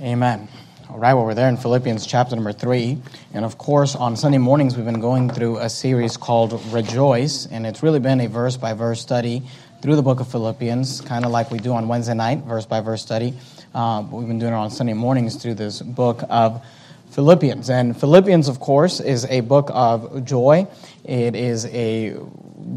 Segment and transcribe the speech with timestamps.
[0.00, 0.46] Amen.
[0.88, 2.98] All right, well, we're there in Philippians chapter number three.
[3.34, 7.46] And of course, on Sunday mornings, we've been going through a series called Rejoice.
[7.46, 9.42] And it's really been a verse by verse study
[9.82, 12.80] through the book of Philippians, kind of like we do on Wednesday night, verse by
[12.80, 13.34] verse study.
[13.74, 16.64] Uh, we've been doing it on Sunday mornings through this book of
[17.10, 17.68] Philippians.
[17.68, 20.68] And Philippians, of course, is a book of joy.
[21.02, 22.16] It is a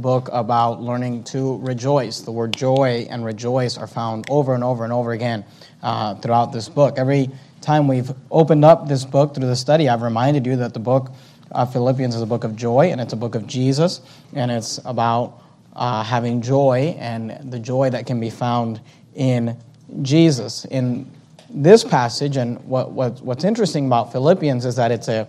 [0.01, 2.21] book about learning to rejoice.
[2.21, 5.43] The word joy and rejoice are found over and over and over again
[5.83, 6.97] uh, throughout this book.
[6.97, 7.29] Every
[7.61, 11.11] time we've opened up this book through the study, I've reminded you that the book
[11.51, 14.01] of Philippians is a book of joy and it's a book of Jesus,
[14.33, 15.41] and it's about
[15.75, 18.81] uh, having joy and the joy that can be found
[19.15, 19.57] in
[20.01, 20.65] Jesus.
[20.65, 21.09] In
[21.49, 25.27] this passage, and what, what, what's interesting about Philippians is that it's a,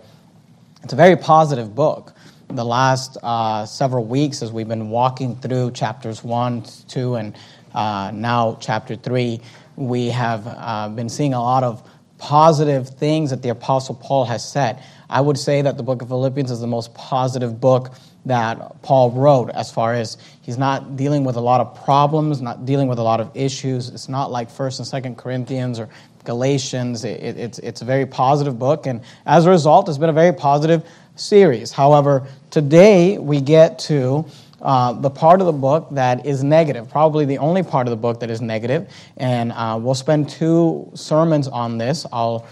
[0.83, 2.13] it's a very positive book.
[2.53, 7.35] The last uh, several weeks, as we've been walking through chapters 1, 2, and
[7.73, 9.41] uh, now chapter 3,
[9.75, 11.81] we have uh, been seeing a lot of
[12.19, 14.83] positive things that the Apostle Paul has said.
[15.09, 17.95] I would say that the book of Philippians is the most positive book
[18.25, 22.67] that Paul wrote as far as he's not dealing with a lot of problems, not
[22.67, 23.89] dealing with a lot of issues.
[23.89, 25.89] It's not like 1st and 2nd Corinthians or
[26.23, 27.03] Galatians.
[27.03, 30.13] It, it, it's, it's a very positive book, and as a result, it's been a
[30.13, 31.71] very positive series.
[31.71, 34.25] However, today we get to
[34.61, 37.97] uh, the part of the book that is negative, probably the only part of the
[37.97, 42.05] book that is negative, and uh, we'll spend two sermons on this.
[42.13, 42.47] I'll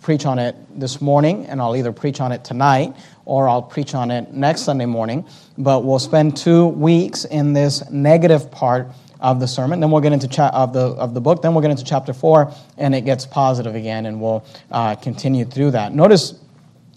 [0.00, 2.94] preach on it this morning, and I'll either preach on it tonight
[3.24, 5.26] or I'll preach on it next Sunday morning.
[5.58, 8.86] But we'll spend two weeks in this negative part
[9.20, 9.80] of the sermon.
[9.80, 11.42] Then we'll get into cha- of the of the book.
[11.42, 15.44] Then we'll get into chapter four, and it gets positive again, and we'll uh, continue
[15.44, 15.92] through that.
[15.92, 16.38] Notice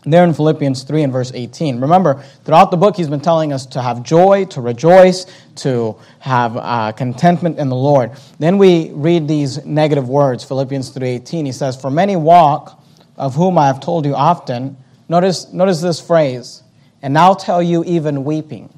[0.03, 1.81] there in Philippians 3 and verse 18.
[1.81, 5.25] Remember, throughout the book, he's been telling us to have joy, to rejoice,
[5.55, 8.11] to have uh, contentment in the Lord.
[8.39, 11.45] Then we read these negative words, Philippians 3.18.
[11.45, 12.79] He says, For many walk,
[13.19, 14.77] of whom I have told you often.
[15.09, 16.63] Notice, notice this phrase,
[17.01, 18.73] and now tell you even weeping.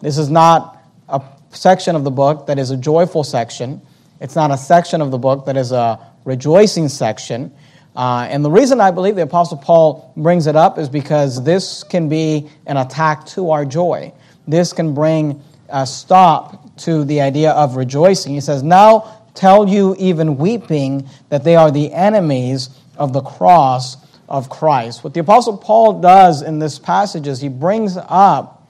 [0.00, 1.20] This is not a
[1.50, 3.82] section of the book that is a joyful section.
[4.20, 7.52] It's not a section of the book that is a rejoicing section.
[7.98, 11.82] Uh, and the reason I believe the Apostle Paul brings it up is because this
[11.82, 14.12] can be an attack to our joy.
[14.46, 18.34] This can bring a stop to the idea of rejoicing.
[18.34, 23.96] He says, Now tell you, even weeping, that they are the enemies of the cross
[24.28, 25.02] of Christ.
[25.02, 28.68] What the Apostle Paul does in this passage is he brings up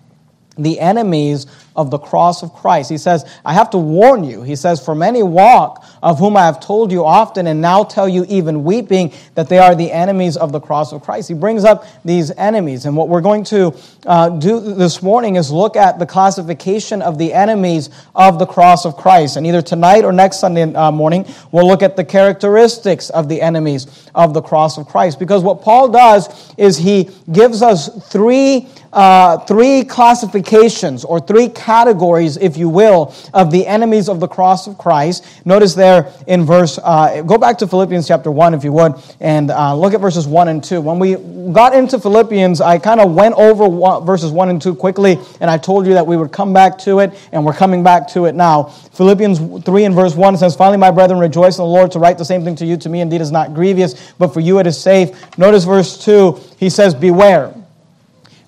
[0.57, 1.47] the enemies
[1.79, 2.91] of the cross of Christ.
[2.91, 4.43] He says, I have to warn you.
[4.43, 8.09] He says, For many walk, of whom I have told you often, and now tell
[8.09, 11.29] you even weeping, that they are the enemies of the cross of Christ.
[11.29, 12.85] He brings up these enemies.
[12.85, 13.75] And what we're going to
[14.07, 18.85] uh, do this morning is look at the classification of the enemies of the cross
[18.85, 19.37] of Christ.
[19.37, 23.41] And either tonight or next Sunday uh, morning, we'll look at the characteristics of the
[23.41, 25.21] enemies of the cross of Christ.
[25.21, 31.68] Because what Paul does is he gives us three, uh, three classifications or three categories,
[31.69, 35.25] if you will, of the enemies of the cross of Christ.
[35.45, 39.51] Notice there in verse, uh, go back to Philippians chapter 1, if you would, and
[39.51, 40.81] uh, look at verses 1 and 2.
[40.81, 41.17] When we
[41.53, 45.51] got into Philippians, I kind of went over one, verses 1 and 2 quickly, and
[45.51, 48.25] I told you that we would come back to it, and we're coming back to
[48.25, 48.65] it now.
[48.95, 51.93] Philippians 3 and verse 1 says, Finally, my brethren, rejoice in the Lord.
[51.93, 54.41] To write the same thing to you, to me indeed is not grievous, but for
[54.41, 55.37] you it is safe.
[55.37, 57.55] Notice verse 2, he says, Beware.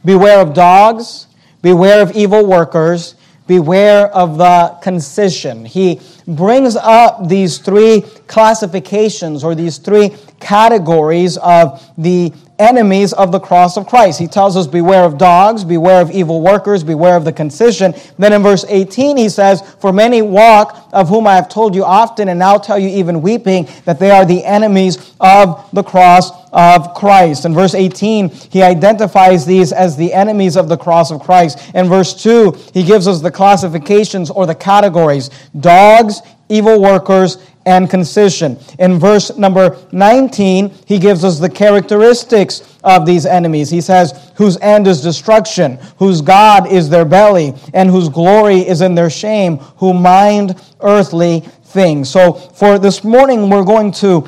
[0.02, 1.26] Beware of dogs
[1.62, 3.14] Beware of evil workers.
[3.46, 5.64] Beware of the concision.
[5.64, 13.40] He brings up these three classifications or these three categories of the enemies of the
[13.40, 14.18] cross of Christ.
[14.18, 17.94] He tells us, Beware of dogs, beware of evil workers, beware of the concision.
[18.18, 21.84] Then in verse 18, he says, For many walk, of whom I have told you
[21.84, 26.30] often, and now tell you even weeping, that they are the enemies of the cross
[26.52, 27.44] of Christ.
[27.44, 31.58] In verse 18, he identifies these as the enemies of the cross of Christ.
[31.74, 37.38] In verse 2, he gives us the classifications or the categories dogs, evil workers,
[37.70, 38.58] and concision.
[38.80, 43.70] In verse number 19, he gives us the characteristics of these enemies.
[43.70, 48.80] He says, Whose end is destruction, whose God is their belly, and whose glory is
[48.80, 52.10] in their shame, who mind earthly things.
[52.10, 54.26] So for this morning, we're going to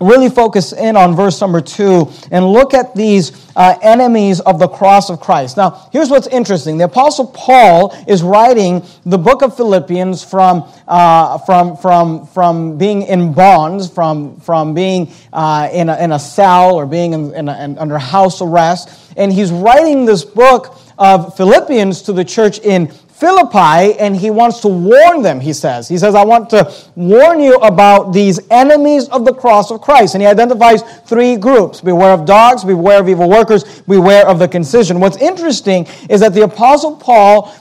[0.00, 4.68] really focus in on verse number two and look at these uh, enemies of the
[4.68, 5.56] cross of Christ.
[5.56, 6.78] Now, here's what's interesting.
[6.78, 13.02] The Apostle Paul is writing the book of Philippians from, uh, from, from, from being
[13.02, 17.48] in bonds, from, from being uh, in, a, in a cell or being in, in,
[17.48, 18.88] a, in under house arrest.
[19.16, 22.86] And he's writing this book of Philippians to the church in
[23.20, 25.88] Philippi and he wants to warn them, he says.
[25.88, 30.14] He says, I want to warn you about these enemies of the cross of Christ.
[30.14, 34.48] And he identifies three groups beware of dogs, beware of evil workers, beware of the
[34.48, 35.00] concision.
[35.00, 37.54] What's interesting is that the Apostle Paul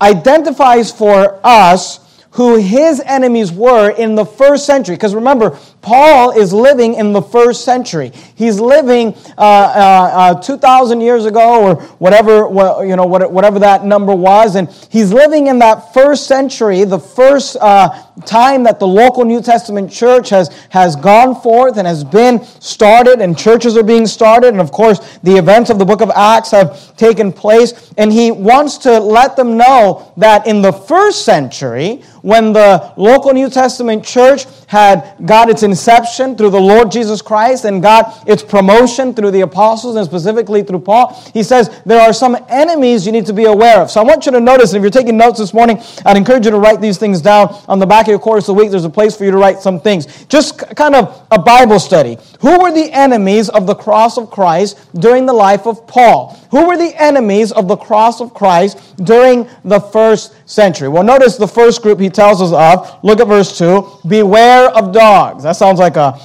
[0.00, 2.00] identifies for us
[2.34, 4.96] who his enemies were in the first century.
[4.96, 8.10] Because remember, Paul is living in the first century.
[8.34, 12.48] He's living uh, uh, uh, 2,000 years ago, or whatever,
[12.86, 14.56] you know, whatever that number was.
[14.56, 17.90] And he's living in that first century, the first uh,
[18.24, 23.20] time that the local New Testament church has, has gone forth and has been started,
[23.20, 24.48] and churches are being started.
[24.48, 27.92] And of course, the events of the book of Acts have taken place.
[27.98, 33.34] And he wants to let them know that in the first century, when the local
[33.34, 38.44] New Testament church had got its inception through the Lord Jesus Christ and got its
[38.44, 43.10] promotion through the apostles and specifically through Paul, he says there are some enemies you
[43.10, 43.90] need to be aware of.
[43.90, 46.44] So I want you to notice, and if you're taking notes this morning, I'd encourage
[46.44, 48.70] you to write these things down on the back of your course of the week.
[48.70, 50.24] There's a place for you to write some things.
[50.26, 52.18] Just kind of a Bible study.
[52.40, 56.38] Who were the enemies of the cross of Christ during the life of Paul?
[56.52, 60.88] Who were the enemies of the cross of Christ during the first century?
[60.88, 63.02] Well, notice the first group he tells us of.
[63.02, 64.02] Look at verse 2.
[64.06, 65.42] Beware of dogs.
[65.42, 66.20] That sounds like a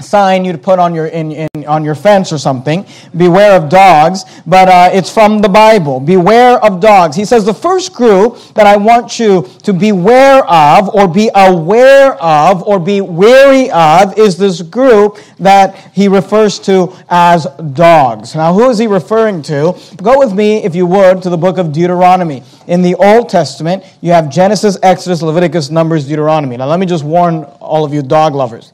[0.00, 2.84] sign you'd put on your in, in, on your fence or something.
[3.16, 6.00] Beware of dogs but uh, it's from the bible.
[6.00, 7.16] Beware of dogs.
[7.16, 12.14] He says the first group that i want you to beware of or be aware
[12.22, 18.34] of or be wary of is this group that he refers to as dogs.
[18.34, 19.78] Now who is he referring to?
[20.02, 22.42] Go with me if you would to the book of deuteronomy.
[22.66, 26.56] In the old testament you have genesis exodus leviticus numbers deuteronomy.
[26.56, 28.72] Now let me just warn all of you dog lovers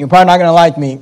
[0.00, 0.98] you're probably not going to like me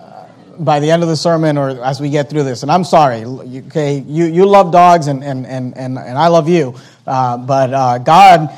[0.00, 0.26] uh,
[0.58, 2.64] by the end of the sermon or as we get through this.
[2.64, 4.00] And I'm sorry, okay?
[4.00, 6.74] You, you love dogs and, and, and, and, and I love you.
[7.06, 8.50] Uh, but uh, God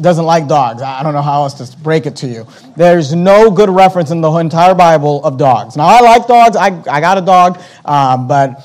[0.00, 0.82] doesn't like dogs.
[0.82, 2.46] I don't know how else to break it to you.
[2.76, 5.76] There's no good reference in the entire Bible of dogs.
[5.76, 6.56] Now, I like dogs.
[6.56, 7.60] I, I got a dog.
[7.84, 8.64] Uh, but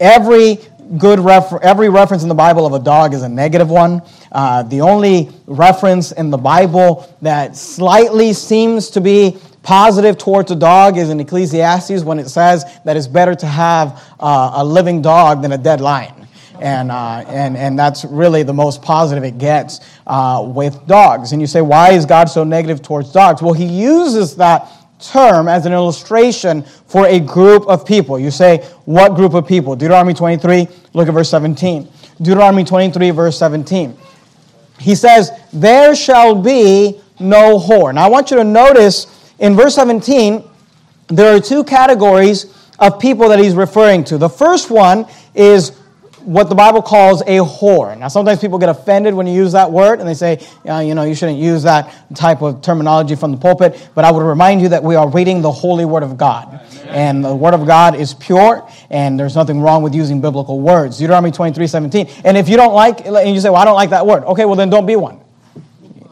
[0.00, 0.60] every
[0.98, 4.02] good refer- every reference in the Bible of a dog is a negative one.
[4.32, 10.56] Uh, the only reference in the Bible that slightly seems to be positive towards a
[10.56, 15.02] dog is in Ecclesiastes when it says that it's better to have uh, a living
[15.02, 16.14] dog than a dead lion.
[16.60, 21.32] And, uh, and, and that's really the most positive it gets uh, with dogs.
[21.32, 23.42] And you say, why is God so negative towards dogs?
[23.42, 28.18] Well, he uses that term as an illustration for a group of people.
[28.18, 29.76] You say, what group of people?
[29.76, 31.88] Deuteronomy 23, look at verse 17.
[32.18, 33.96] Deuteronomy 23, verse 17.
[34.78, 37.94] He says, There shall be no whore.
[37.94, 39.06] Now I want you to notice
[39.38, 40.42] in verse 17,
[41.08, 44.18] there are two categories of people that he's referring to.
[44.18, 45.78] The first one is
[46.26, 47.96] what the Bible calls a whore.
[47.96, 50.94] Now, sometimes people get offended when you use that word and they say, uh, you
[50.94, 53.90] know, you shouldn't use that type of terminology from the pulpit.
[53.94, 56.60] But I would remind you that we are reading the holy word of God.
[56.88, 60.98] And the word of God is pure, and there's nothing wrong with using biblical words.
[60.98, 62.08] Deuteronomy 23 17.
[62.24, 64.44] And if you don't like, and you say, well, I don't like that word, okay,
[64.44, 65.20] well, then don't be one.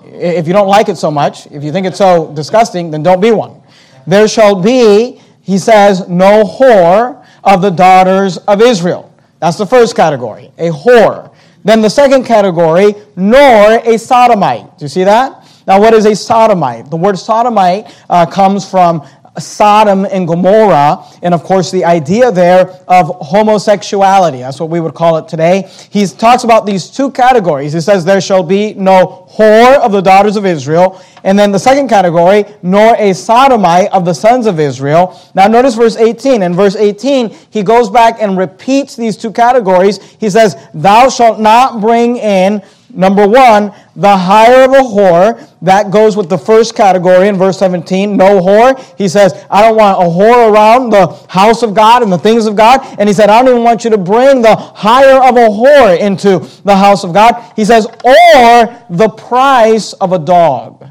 [0.05, 3.21] If you don't like it so much, if you think it's so disgusting, then don't
[3.21, 3.63] be one.
[4.07, 9.04] There shall be, he says, no whore of the daughters of Israel.
[9.45, 11.31] That's the first category, a whore.
[11.65, 14.79] Then the second category, nor a sodomite.
[14.79, 15.47] Do you see that?
[15.67, 16.89] Now, what is a sodomite?
[16.89, 19.07] The word sodomite uh, comes from
[19.39, 24.39] Sodom and Gomorrah, and of course the idea there of homosexuality.
[24.39, 25.69] That's what we would call it today.
[25.91, 27.73] He talks about these two categories.
[27.73, 31.03] He says, There shall be no whore of the daughters of Israel.
[31.25, 35.19] And then the second category, nor a sodomite of the sons of Israel.
[35.35, 36.43] Now notice verse 18.
[36.43, 40.03] In verse 18, he goes back and repeats these two categories.
[40.21, 42.63] He says, Thou shalt not bring in
[42.95, 45.49] Number one, the hire of a whore.
[45.63, 48.17] That goes with the first category in verse 17.
[48.17, 48.79] No whore.
[48.97, 52.47] He says, I don't want a whore around the house of God and the things
[52.47, 52.81] of God.
[52.99, 55.99] And he said, I don't even want you to bring the hire of a whore
[55.99, 57.53] into the house of God.
[57.57, 60.85] He says, or the price of a dog.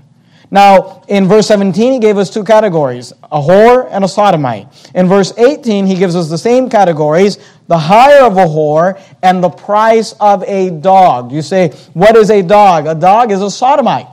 [0.53, 4.67] Now, in verse 17, he gave us two categories a whore and a sodomite.
[4.93, 9.43] In verse 18, he gives us the same categories the hire of a whore and
[9.43, 11.31] the price of a dog.
[11.31, 12.87] You say, what is a dog?
[12.87, 14.07] A dog is a sodomite,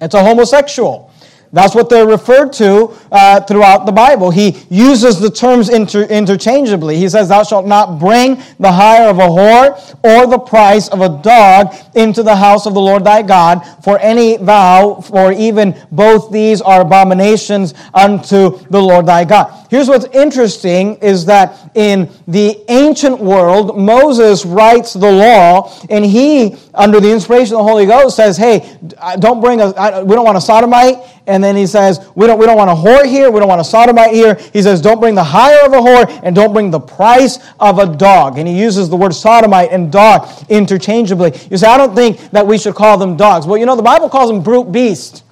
[0.00, 1.11] it's a homosexual.
[1.54, 4.30] That's what they're referred to uh, throughout the Bible.
[4.30, 6.96] He uses the terms inter- interchangeably.
[6.96, 11.02] He says, Thou shalt not bring the hire of a whore or the price of
[11.02, 15.76] a dog into the house of the Lord thy God, for any vow, for even
[15.90, 19.66] both these are abominations unto the Lord thy God.
[19.68, 26.56] Here's what's interesting is that in the ancient world, Moses writes the law, and he,
[26.74, 28.78] under the inspiration of the Holy Ghost, says, Hey,
[29.18, 29.66] don't bring a,
[30.04, 30.96] we don't want a sodomite.
[31.26, 33.30] And then he says, we don't, we don't want a whore here.
[33.30, 34.34] We don't want a sodomite here.
[34.52, 37.78] He says, don't bring the hire of a whore and don't bring the price of
[37.78, 38.38] a dog.
[38.38, 41.32] And he uses the word sodomite and dog interchangeably.
[41.48, 43.46] You say, I don't think that we should call them dogs.
[43.46, 45.22] Well, you know, the Bible calls them brute beasts.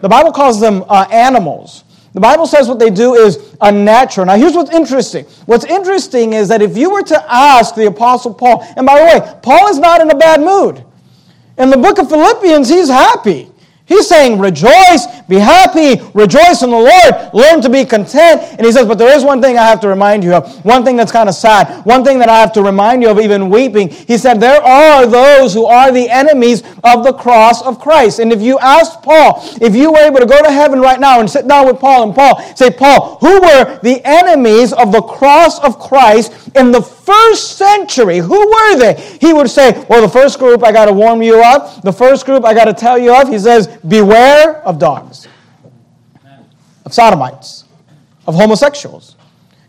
[0.00, 1.84] The Bible calls them uh, animals.
[2.12, 4.26] The Bible says what they do is unnatural.
[4.26, 5.26] Now, here's what's interesting.
[5.44, 9.04] What's interesting is that if you were to ask the Apostle Paul, and by the
[9.04, 10.82] way, Paul is not in a bad mood.
[11.58, 13.50] In the book of Philippians, he's happy.
[13.86, 18.42] He's saying, rejoice, be happy, rejoice in the Lord, learn to be content.
[18.58, 20.84] And he says, but there is one thing I have to remind you of, one
[20.84, 23.48] thing that's kind of sad, one thing that I have to remind you of, even
[23.48, 23.88] weeping.
[23.88, 28.18] He said, there are those who are the enemies of the cross of Christ.
[28.18, 31.20] And if you asked Paul, if you were able to go to heaven right now
[31.20, 35.02] and sit down with Paul and Paul, say, Paul, who were the enemies of the
[35.02, 38.18] cross of Christ in the first century?
[38.18, 39.18] Who were they?
[39.20, 41.82] He would say, well, the first group I got to warm you up.
[41.82, 43.28] the first group I got to tell you of.
[43.28, 45.28] He says, beware of dogs,
[46.84, 47.64] of sodomites,
[48.26, 49.16] of homosexuals.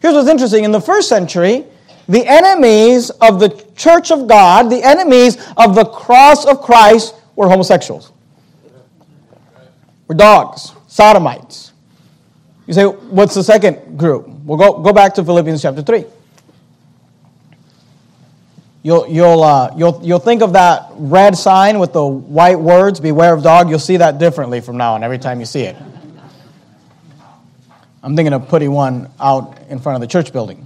[0.01, 1.65] Here's what's interesting in the first century,
[2.09, 7.47] the enemies of the church of God, the enemies of the cross of Christ, were
[7.47, 8.11] homosexuals,
[10.07, 11.73] were dogs, sodomites.
[12.65, 14.27] You say, what's the second group?
[14.27, 16.05] We'll go, go back to Philippians chapter 3.
[18.87, 23.33] You'll, you'll, uh, you'll, you'll think of that red sign with the white words, beware
[23.33, 23.69] of dog.
[23.69, 25.75] You'll see that differently from now on every time you see it.
[28.01, 30.65] I'm thinking of putting one out in front of the church building.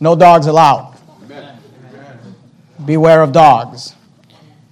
[0.00, 0.98] No dogs allowed.
[2.84, 3.94] Beware of dogs.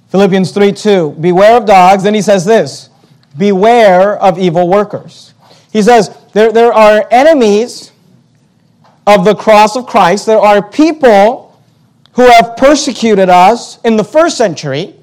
[0.08, 1.10] Philippians 3 2.
[1.20, 2.02] Beware of dogs.
[2.02, 2.90] Then he says this
[3.38, 5.32] Beware of evil workers.
[5.72, 7.92] He says there, there are enemies
[9.06, 10.26] of the cross of Christ.
[10.26, 11.41] There are people
[12.12, 14.94] who have persecuted us in the first century,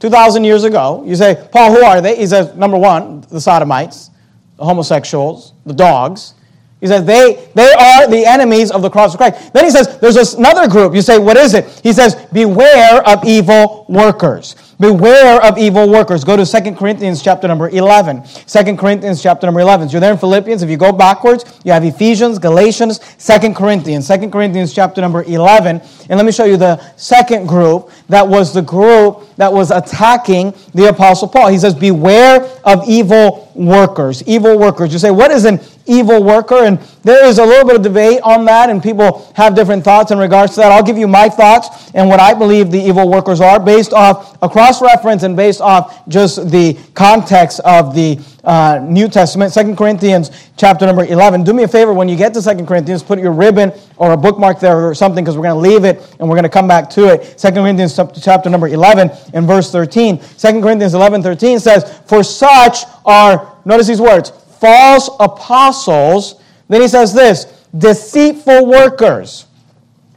[0.00, 1.04] 2,000 years ago.
[1.06, 2.16] You say, Paul, who are they?
[2.16, 4.10] He says, number one, the sodomites,
[4.56, 6.34] the homosexuals, the dogs.
[6.80, 9.52] He says, they, they are the enemies of the cross of Christ.
[9.52, 10.94] Then he says, there's another group.
[10.94, 11.80] You say, what is it?
[11.84, 14.71] He says, beware of evil workers.
[14.82, 16.24] Beware of evil workers.
[16.24, 18.24] Go to 2 Corinthians chapter number 11.
[18.24, 19.88] 2 Corinthians chapter number 11.
[19.88, 20.60] So you're there in Philippians.
[20.64, 24.08] If you go backwards, you have Ephesians, Galatians, 2 Corinthians.
[24.08, 25.80] 2 Corinthians chapter number 11.
[26.10, 30.52] And let me show you the second group that was the group that was attacking
[30.74, 31.46] the Apostle Paul.
[31.46, 34.24] He says, Beware of evil workers.
[34.24, 34.92] Evil workers.
[34.92, 36.64] You say, What is an evil worker?
[36.64, 40.10] And there is a little bit of debate on that, and people have different thoughts
[40.10, 40.72] in regards to that.
[40.72, 44.38] I'll give you my thoughts and what I believe the evil workers are based off
[44.42, 49.76] a cross reference and based off just the context of the uh, New Testament, Second
[49.76, 51.44] Corinthians chapter number 11.
[51.44, 54.16] Do me a favor, when you get to Second Corinthians, put your ribbon or a
[54.16, 56.66] bookmark there or something because we're going to leave it and we're going to come
[56.66, 57.38] back to it.
[57.38, 60.20] Second Corinthians chapter number 11 and verse 13.
[60.20, 66.36] Second Corinthians 11, 13 says, For such are, notice these words, false apostles.
[66.68, 69.46] Then he says this, deceitful workers.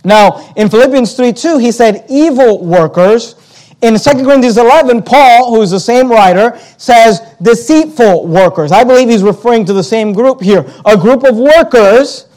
[0.03, 3.35] Now, in Philippians 3 2, he said evil workers.
[3.81, 8.71] In 2 Corinthians 11, Paul, who is the same writer, says deceitful workers.
[8.71, 10.65] I believe he's referring to the same group here.
[10.85, 12.27] A group of workers.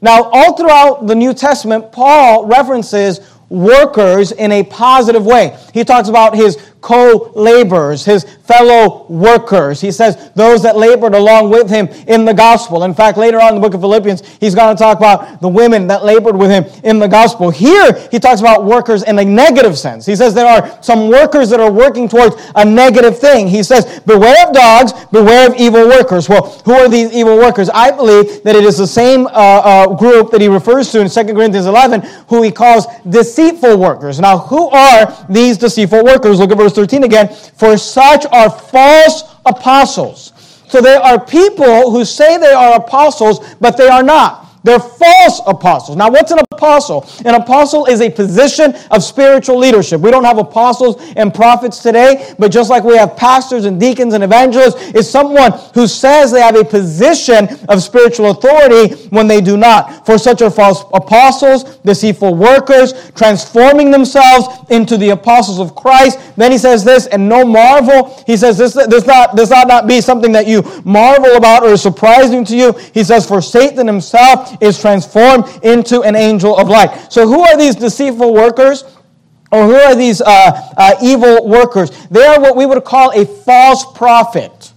[0.00, 5.58] Now, all throughout the New Testament, Paul references workers in a positive way.
[5.74, 9.80] He talks about his co laborers, his fellow workers.
[9.80, 12.84] He says those that labored along with him in the gospel.
[12.84, 15.48] In fact, later on in the book of Philippians, he's going to talk about the
[15.48, 17.50] women that labored with him in the gospel.
[17.50, 20.06] Here, he talks about workers in a negative sense.
[20.06, 23.48] He says there are some workers that are working towards a negative thing.
[23.48, 26.28] He says, Beware of dogs, beware of evil workers.
[26.28, 27.70] Well, who are these evil workers?
[27.70, 31.08] I believe that it is the same uh, uh, group that he refers to in
[31.08, 34.18] 2 Corinthians 11, who he calls deceitful workers.
[34.18, 36.38] Now, who are these deceitful workers?
[36.38, 37.28] Look at verse 13 again.
[37.28, 40.32] For such are false apostles.
[40.68, 44.46] So there are people who say they are apostles, but they are not.
[44.62, 45.96] They're false apostles.
[45.96, 47.08] Now, what's an apostle?
[47.24, 50.00] An apostle is a position of spiritual leadership.
[50.00, 54.12] We don't have apostles and prophets today, but just like we have pastors and deacons
[54.12, 59.40] and evangelists, is someone who says they have a position of spiritual authority when they
[59.40, 60.04] do not.
[60.04, 66.18] For such are false apostles, deceitful workers, transforming themselves into the apostles of Christ.
[66.36, 68.22] Then he says this, and no marvel.
[68.26, 71.82] He says this does not, not, not be something that you marvel about or is
[71.82, 72.72] surprising to you.
[72.92, 77.12] He says, for Satan himself is transformed into an angel of light.
[77.12, 78.84] So who are these deceitful workers?
[79.52, 81.90] Or who are these uh, uh, evil workers?
[82.06, 84.72] They are what we would call a false prophet,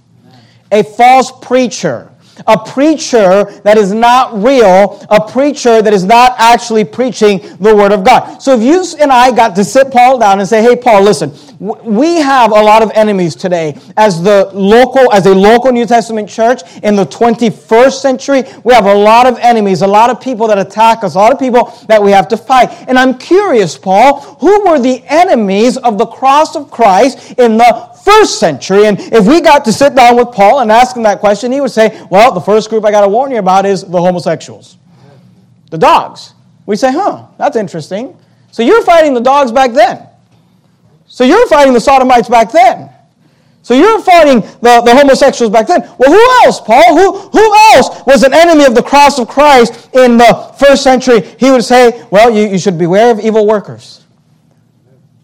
[0.72, 2.13] a false preacher
[2.48, 7.92] a preacher that is not real, a preacher that is not actually preaching the Word
[7.92, 8.40] of God.
[8.42, 11.32] So if you and I got to sit Paul down and say, hey, Paul, listen,
[11.64, 16.28] we have a lot of enemies today as the local as a local new testament
[16.28, 20.46] church in the 21st century we have a lot of enemies a lot of people
[20.48, 23.78] that attack us a lot of people that we have to fight and i'm curious
[23.78, 28.86] paul who were the enemies of the cross of christ in the first century.
[28.86, 31.62] And if we got to sit down with Paul and ask him that question, he
[31.62, 34.78] would say, Well, the first group I got to warn you about is the homosexuals,
[35.72, 36.34] the dogs.
[36.66, 38.18] We say, Huh, that's interesting.
[38.52, 40.08] So you're fighting the dogs back then.
[41.08, 42.90] So you're fighting the sodomites back then.
[43.62, 45.82] So you're fighting the, the homosexuals back then.
[45.98, 46.98] Well, who else, Paul?
[46.98, 51.22] Who, who else was an enemy of the cross of Christ in the first century?
[51.40, 54.03] He would say, Well, you, you should beware of evil workers.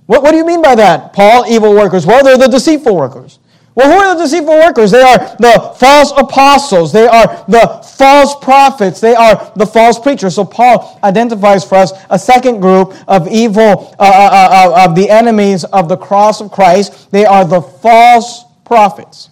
[0.10, 1.46] What, what do you mean by that, Paul?
[1.48, 2.04] Evil workers.
[2.04, 3.38] Well, they're the deceitful workers.
[3.76, 4.90] Well, who are the deceitful workers?
[4.90, 6.92] They are the false apostles.
[6.92, 9.00] They are the false prophets.
[9.00, 10.34] They are the false preachers.
[10.34, 14.96] So Paul identifies for us a second group of evil, uh, uh, uh, uh of
[14.96, 17.12] the enemies of the cross of Christ.
[17.12, 19.30] They are the false prophets.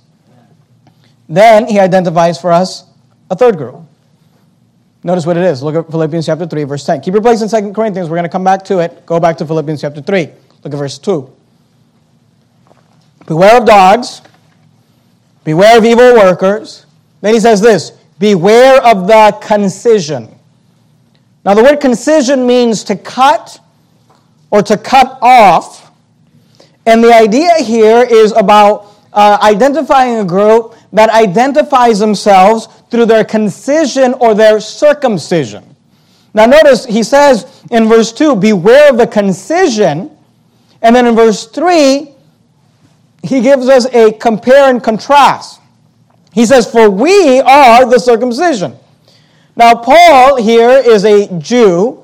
[1.27, 2.85] Then he identifies for us
[3.31, 3.81] a third group.
[5.03, 5.63] Notice what it is.
[5.63, 7.01] Look at Philippians chapter 3, verse 10.
[7.01, 8.11] Keep your place in 2 Corinthians.
[8.11, 9.07] We're going to come back to it.
[9.07, 10.29] Go back to Philippians chapter 3.
[10.63, 11.33] Look at verse 2.
[13.25, 14.21] Beware of dogs,
[15.43, 16.85] beware of evil workers.
[17.21, 20.33] Then he says this beware of the concision.
[21.45, 23.59] Now, the word concision means to cut
[24.49, 25.91] or to cut off.
[26.85, 33.23] And the idea here is about uh, identifying a group that identifies themselves through their
[33.23, 35.75] concision or their circumcision.
[36.33, 40.16] Now, notice he says in verse 2 beware of the concision
[40.81, 42.11] and then in verse 3,
[43.23, 45.59] he gives us a compare and contrast.
[46.31, 48.75] He says, For we are the circumcision.
[49.55, 52.03] Now, Paul here is a Jew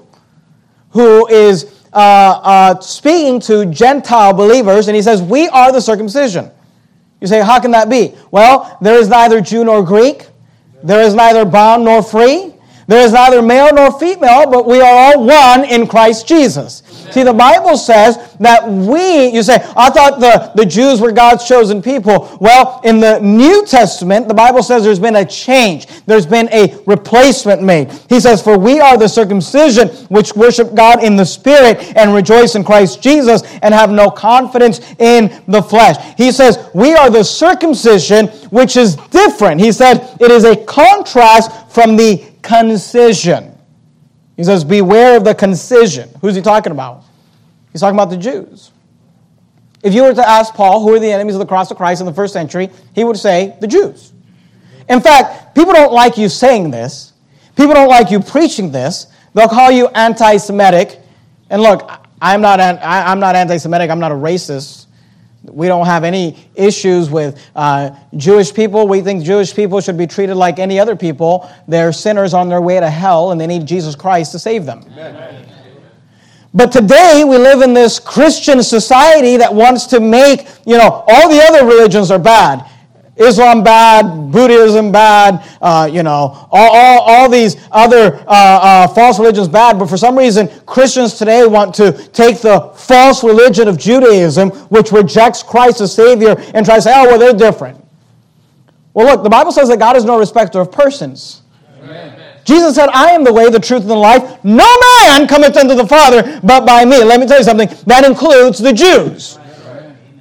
[0.89, 1.97] who is uh,
[2.43, 6.49] uh, speaking to Gentile believers, and he says, We are the circumcision.
[7.21, 8.15] You say, How can that be?
[8.31, 10.27] Well, there is neither Jew nor Greek,
[10.83, 12.53] there is neither bond nor free.
[12.85, 16.82] There is neither male nor female, but we are all one in Christ Jesus.
[17.13, 21.47] See, the Bible says that we, you say, I thought the, the Jews were God's
[21.47, 22.35] chosen people.
[22.41, 26.75] Well, in the New Testament, the Bible says there's been a change, there's been a
[26.87, 27.91] replacement made.
[28.09, 32.55] He says, For we are the circumcision which worship God in the Spirit and rejoice
[32.55, 36.15] in Christ Jesus and have no confidence in the flesh.
[36.17, 39.61] He says, We are the circumcision which is different.
[39.61, 43.52] He said, It is a contrast from the concision.
[44.35, 46.09] He says, Beware of the concision.
[46.21, 47.03] Who's he talking about?
[47.71, 48.71] He's talking about the Jews.
[49.83, 51.99] If you were to ask Paul, who are the enemies of the cross of Christ
[51.99, 54.13] in the first century, he would say, the Jews.
[54.89, 57.13] In fact, people don't like you saying this.
[57.55, 59.07] People don't like you preaching this.
[59.33, 60.99] They'll call you anti Semitic.
[61.49, 61.89] And look,
[62.21, 64.82] I'm not, I'm not anti Semitic, I'm not a racist.
[65.43, 68.87] We don't have any issues with uh, Jewish people.
[68.87, 71.49] We think Jewish people should be treated like any other people.
[71.67, 74.85] They're sinners on their way to hell, and they need Jesus Christ to save them.
[74.91, 75.49] Amen.
[76.53, 81.27] But today we live in this Christian society that wants to make, you know, all
[81.27, 82.69] the other religions are bad.
[83.15, 89.19] Islam bad, Buddhism bad, uh, you know, all, all, all these other uh, uh, false
[89.19, 93.77] religions bad, but for some reason, Christians today want to take the false religion of
[93.77, 97.79] Judaism, which rejects Christ as Savior, and try to say, oh, well, they're different.
[98.95, 101.43] Well, look, the Bible says that God is no respecter of persons.
[101.83, 102.19] Amen.
[102.45, 104.43] Jesus said, I am the way, the truth, and the life.
[104.43, 104.67] No
[105.03, 107.03] man cometh unto the Father but by me.
[107.03, 107.69] Let me tell you something.
[107.85, 109.39] That includes the Jews.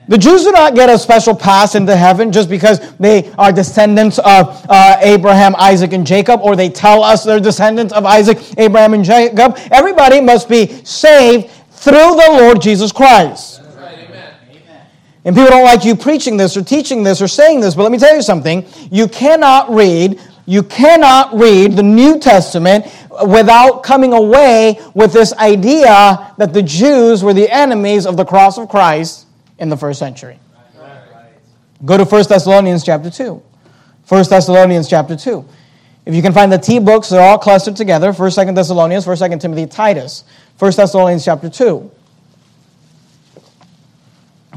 [0.08, 4.18] The Jews do not get a special pass into heaven just because they are descendants
[4.18, 8.94] of uh, Abraham, Isaac, and Jacob, or they tell us they're descendants of Isaac, Abraham,
[8.94, 9.56] and Jacob.
[9.70, 13.60] Everybody must be saved through the Lord Jesus Christ.
[15.24, 17.92] And people don't like you preaching this or teaching this or saying this, but let
[17.92, 18.66] me tell you something.
[18.90, 22.86] You cannot read you cannot read the New Testament
[23.24, 28.58] without coming away with this idea that the Jews were the enemies of the cross
[28.58, 29.26] of Christ
[29.62, 30.38] in the first century.
[31.84, 33.42] Go to 1 Thessalonians chapter 2.
[34.08, 35.44] 1 Thessalonians chapter 2.
[36.04, 39.30] If you can find the T books, they're all clustered together 1st, 2nd Thessalonians, 1st,
[39.30, 40.24] 2nd Timothy, Titus.
[40.58, 41.90] 1 Thessalonians chapter 2.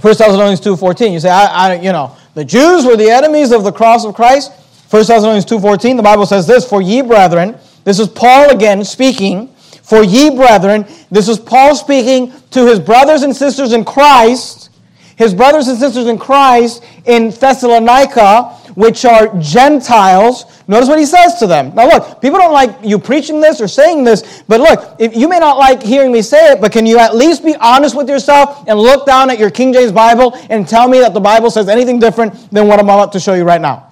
[0.01, 1.13] 1 Thessalonians 2.14.
[1.13, 4.15] You say, I, I, you know, the Jews were the enemies of the cross of
[4.15, 4.51] Christ.
[4.89, 9.47] 1 Thessalonians 2.14, the Bible says this, For ye, brethren, this is Paul again speaking,
[9.83, 14.65] For ye, brethren, this is Paul speaking to his brothers and sisters in Christ,
[15.15, 20.45] his brothers and sisters in Christ in Thessalonica, which are Gentiles.
[20.67, 21.73] Notice what he says to them.
[21.73, 25.30] Now, look, people don't like you preaching this or saying this, but look, if you
[25.30, 28.10] may not like hearing me say it, but can you at least be honest with
[28.10, 31.49] yourself and look down at your King James Bible and tell me that the Bible
[31.49, 33.85] says anything different than what I'm about to show you right now?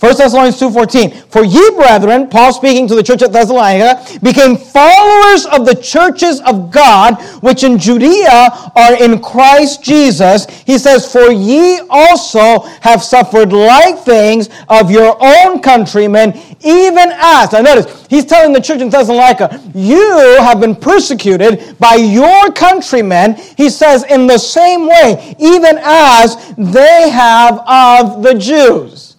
[0.00, 5.44] 1 Thessalonians 2.14, For ye, brethren, Paul speaking to the church at Thessalonica, became followers
[5.44, 10.46] of the churches of God, which in Judea are in Christ Jesus.
[10.60, 17.52] He says, For ye also have suffered like things of your own countrymen, even as,
[17.52, 23.34] now notice, he's telling the church in Thessalonica, you have been persecuted by your countrymen,
[23.58, 29.09] he says, in the same way, even as they have of the Jews.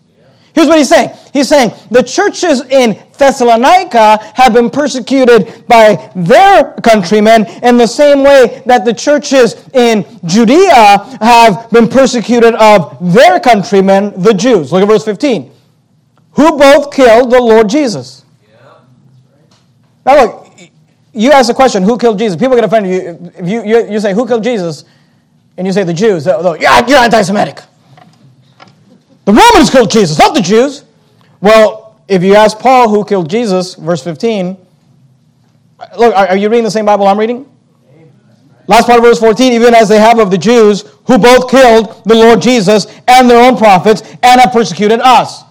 [0.54, 1.12] Here's what he's saying.
[1.34, 8.24] He's saying the churches in Thessalonica have been persecuted by their countrymen in the same
[8.24, 14.72] way that the churches in Judea have been persecuted of their countrymen, the Jews.
[14.74, 15.52] Look at verse 15.
[16.34, 18.26] Who both killed the Lord Jesus.
[20.06, 20.48] Now look,
[21.14, 22.40] you ask the question, who killed Jesus?
[22.40, 23.34] People get offended.
[23.38, 24.86] If you, you, you say, who killed Jesus?
[25.58, 26.26] And you say the Jews.
[26.26, 27.60] Yeah, you're anti-Semitic.
[29.26, 30.84] The Romans killed Jesus, not the Jews.
[31.40, 34.58] Well, if you ask Paul who killed Jesus, verse 15,
[35.98, 37.48] look, are, you reading the same Bible I'm reading?
[38.68, 42.04] Last part of verse 14, even as they have of the Jews who both killed
[42.06, 45.44] the Lord Jesus and their own prophets and have persecuted us.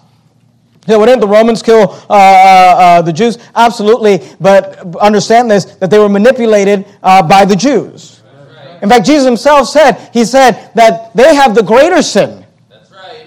[0.87, 3.37] So, didn't the Romans kill uh, uh, uh, the Jews?
[3.55, 8.23] Absolutely, but understand this that they were manipulated uh, by the Jews.
[8.81, 12.40] In fact, Jesus himself said, He said that they have the greater sin.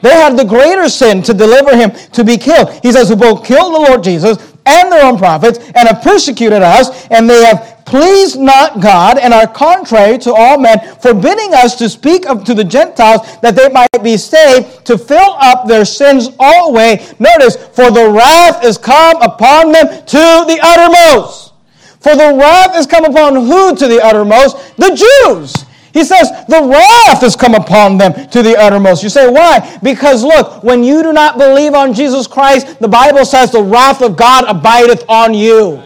[0.04, 2.68] They had the greater sin to deliver him to be killed.
[2.82, 4.36] He says, who both killed the Lord Jesus
[4.66, 9.32] and their own prophets and have persecuted us, and they have pleased not God and
[9.32, 13.70] are contrary to all men, forbidding us to speak of, to the Gentiles that they
[13.70, 17.18] might be saved, to fill up their sins always.
[17.18, 21.54] Notice, for the wrath is come upon them to the uttermost.
[22.00, 24.76] For the wrath is come upon who to the uttermost?
[24.76, 24.90] The
[25.24, 25.64] Jews.
[25.94, 29.04] He says, the wrath has come upon them to the uttermost.
[29.04, 29.78] You say, why?
[29.80, 34.02] Because look, when you do not believe on Jesus Christ, the Bible says the wrath
[34.02, 35.80] of God abideth on you.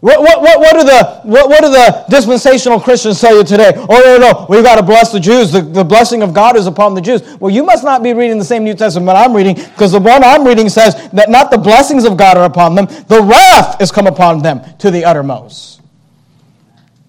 [0.00, 3.70] What, what, what, what, do the, what, what do the dispensational Christians tell you today?
[3.76, 5.52] Oh, no, no, we've got to bless the Jews.
[5.52, 7.22] The, the blessing of God is upon the Jews.
[7.38, 10.24] Well, you must not be reading the same New Testament I'm reading because the one
[10.24, 13.92] I'm reading says that not the blessings of God are upon them, the wrath is
[13.92, 15.81] come upon them to the uttermost.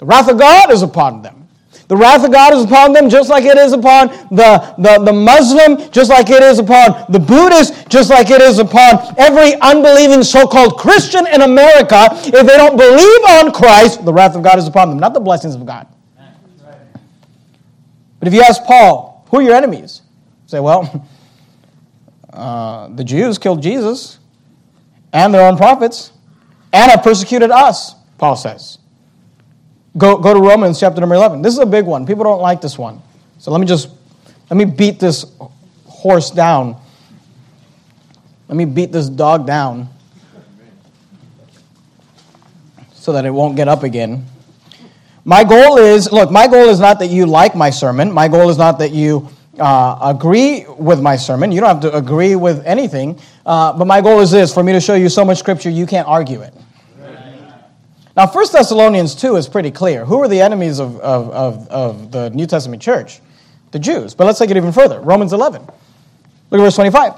[0.04, 1.48] The wrath of God is upon them.
[1.88, 5.13] The wrath of God is upon them just like it is upon the, the, the
[5.13, 10.22] Muslim, just like it is upon the Buddhist, just like it is upon every unbelieving
[10.22, 12.08] so called Christian in America.
[12.12, 15.22] If they don't believe on Christ, the wrath of God is upon them, not the
[15.22, 15.88] blessings of God.
[18.20, 20.02] But if you ask Paul, who are your enemies?
[20.48, 21.08] Say, well,
[22.34, 24.20] uh, the Jews killed Jesus
[25.13, 26.12] and their own prophets
[26.74, 28.80] and have persecuted us, Paul says.
[29.97, 31.41] Go, go to Romans chapter number 11.
[31.41, 32.06] This is a big one.
[32.06, 33.01] People don't like this one.
[33.38, 33.89] So let me just,
[34.49, 35.25] let me beat this
[35.86, 36.75] horse down.
[38.47, 39.89] Let me beat this dog down
[42.93, 44.25] so that it won't get up again.
[45.25, 48.12] My goal is look, my goal is not that you like my sermon.
[48.12, 49.29] My goal is not that you
[49.60, 51.51] uh, agree with my sermon.
[51.51, 53.19] You don't have to agree with anything.
[53.45, 55.86] Uh, but my goal is this for me to show you so much scripture you
[55.86, 56.53] can't argue it.
[58.15, 60.06] Now, 1 Thessalonians 2 is pretty clear.
[60.06, 63.21] Who are the enemies of, of, of, of, the New Testament church?
[63.71, 64.13] The Jews.
[64.13, 64.99] But let's take it even further.
[64.99, 65.62] Romans 11.
[65.62, 65.71] Look
[66.52, 67.13] at verse 25.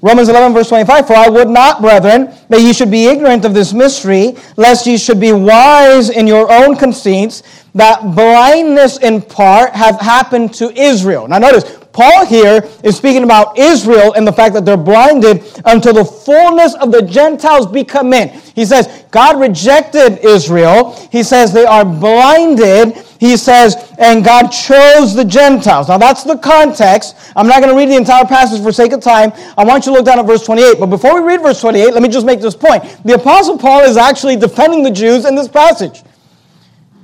[0.00, 1.06] Romans 11, verse 25.
[1.08, 4.96] For I would not, brethren, that ye should be ignorant of this mystery, lest ye
[4.96, 7.42] should be wise in your own conceits,
[7.74, 11.26] that blindness in part hath happened to Israel.
[11.26, 15.92] Now, notice, Paul here is speaking about Israel and the fact that they're blinded until
[15.92, 18.30] the fullness of the Gentiles be come in.
[18.54, 20.96] He says, God rejected Israel.
[21.12, 22.96] He says they are blinded.
[23.18, 25.88] He says, and God chose the Gentiles.
[25.88, 27.16] Now that's the context.
[27.36, 29.30] I'm not going to read the entire passage for sake of time.
[29.58, 30.80] I want you to look down at verse 28.
[30.80, 32.82] But before we read verse 28, let me just make this point.
[33.04, 36.02] The Apostle Paul is actually defending the Jews in this passage.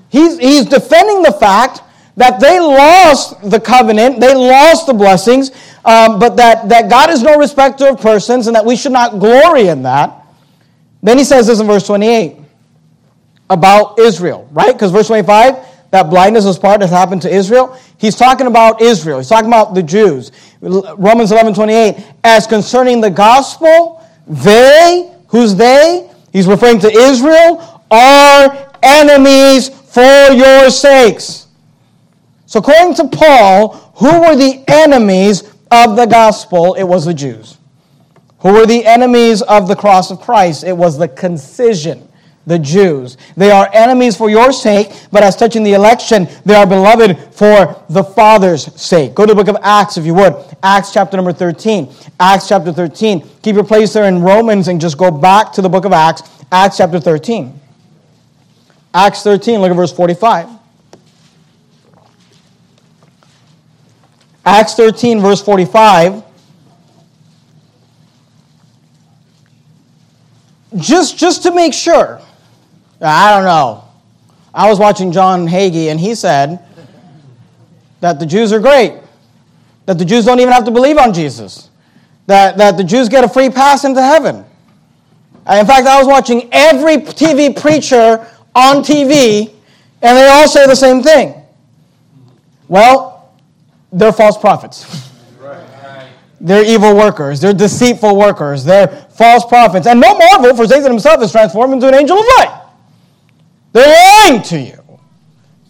[0.08, 1.82] He's, he's defending the fact
[2.16, 5.50] that they lost the covenant, they lost the blessings,
[5.84, 9.18] um, but that, that God is no respecter of persons and that we should not
[9.18, 10.26] glory in that.
[11.02, 12.38] Then he says this in verse 28
[13.50, 14.72] about Israel, right?
[14.72, 15.54] Because verse 25,
[15.90, 17.78] that blindness was part that happened to Israel.
[17.98, 19.18] He's talking about Israel.
[19.18, 20.32] He's talking about the Jews.
[20.60, 26.10] Romans 11, 28, as concerning the gospel, they, who's they?
[26.32, 31.45] He's referring to Israel, are enemies for your sakes.
[32.46, 36.74] So, according to Paul, who were the enemies of the gospel?
[36.74, 37.58] It was the Jews.
[38.40, 40.62] Who were the enemies of the cross of Christ?
[40.62, 42.08] It was the concision,
[42.46, 43.16] the Jews.
[43.36, 47.82] They are enemies for your sake, but as touching the election, they are beloved for
[47.88, 49.16] the Father's sake.
[49.16, 50.36] Go to the book of Acts, if you would.
[50.62, 51.92] Acts chapter number 13.
[52.20, 53.28] Acts chapter 13.
[53.42, 56.22] Keep your place there in Romans and just go back to the book of Acts.
[56.52, 57.60] Acts chapter 13.
[58.94, 60.55] Acts 13, look at verse 45.
[64.46, 66.22] Acts 13, verse 45.
[70.76, 72.20] Just, just to make sure,
[73.00, 73.82] I don't know.
[74.54, 76.60] I was watching John Hagee, and he said
[78.00, 78.94] that the Jews are great,
[79.86, 81.70] that the Jews don't even have to believe on Jesus,
[82.26, 84.44] that, that the Jews get a free pass into heaven.
[85.44, 89.52] Uh, in fact, I was watching every TV preacher on TV,
[90.02, 91.34] and they all say the same thing.
[92.68, 93.15] Well,
[93.96, 95.10] they're false prophets.
[96.38, 97.40] They're evil workers.
[97.40, 98.62] They're deceitful workers.
[98.62, 99.86] They're false prophets.
[99.86, 102.62] And no marvel, for Satan himself is transformed into an angel of light.
[103.72, 104.85] They're lying to you.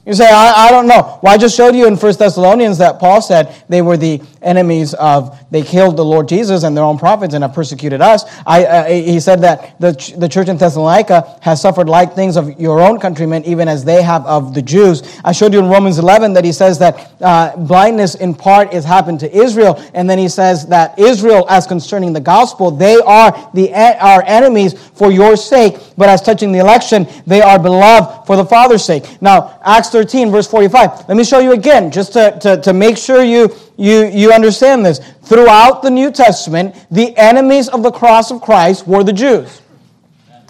[0.07, 1.19] You say, I, I don't know.
[1.21, 4.95] Well, I just showed you in 1 Thessalonians that Paul said they were the enemies
[4.95, 8.23] of, they killed the Lord Jesus and their own prophets and have persecuted us.
[8.47, 12.61] I, uh, he said that the, the church in Thessalonica has suffered like things of
[12.61, 15.19] your own countrymen, even as they have of the Jews.
[15.25, 18.85] I showed you in Romans 11 that he says that uh, blindness in part is
[18.85, 19.83] happened to Israel.
[19.93, 24.81] And then he says that Israel, as concerning the gospel, they are the, our enemies
[24.91, 25.79] for your sake.
[25.99, 29.21] But as touching the election, they are beloved for the Father's sake.
[29.21, 31.09] Now, Acts 13, verse 45.
[31.09, 34.85] Let me show you again, just to, to, to make sure you, you, you understand
[34.85, 35.01] this.
[35.23, 39.63] Throughout the New Testament, the enemies of the cross of Christ were the Jews.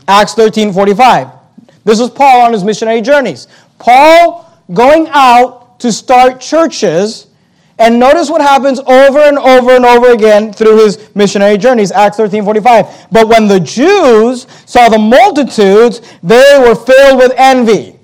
[0.09, 1.29] Acts 13, 45.
[1.85, 3.47] This was Paul on his missionary journeys.
[3.79, 7.29] Paul going out to start churches
[7.79, 12.17] and notice what happens over and over and over again through his missionary journeys, Acts
[12.17, 13.07] 13 45.
[13.13, 17.96] But when the Jews saw the multitudes, they were filled with envy.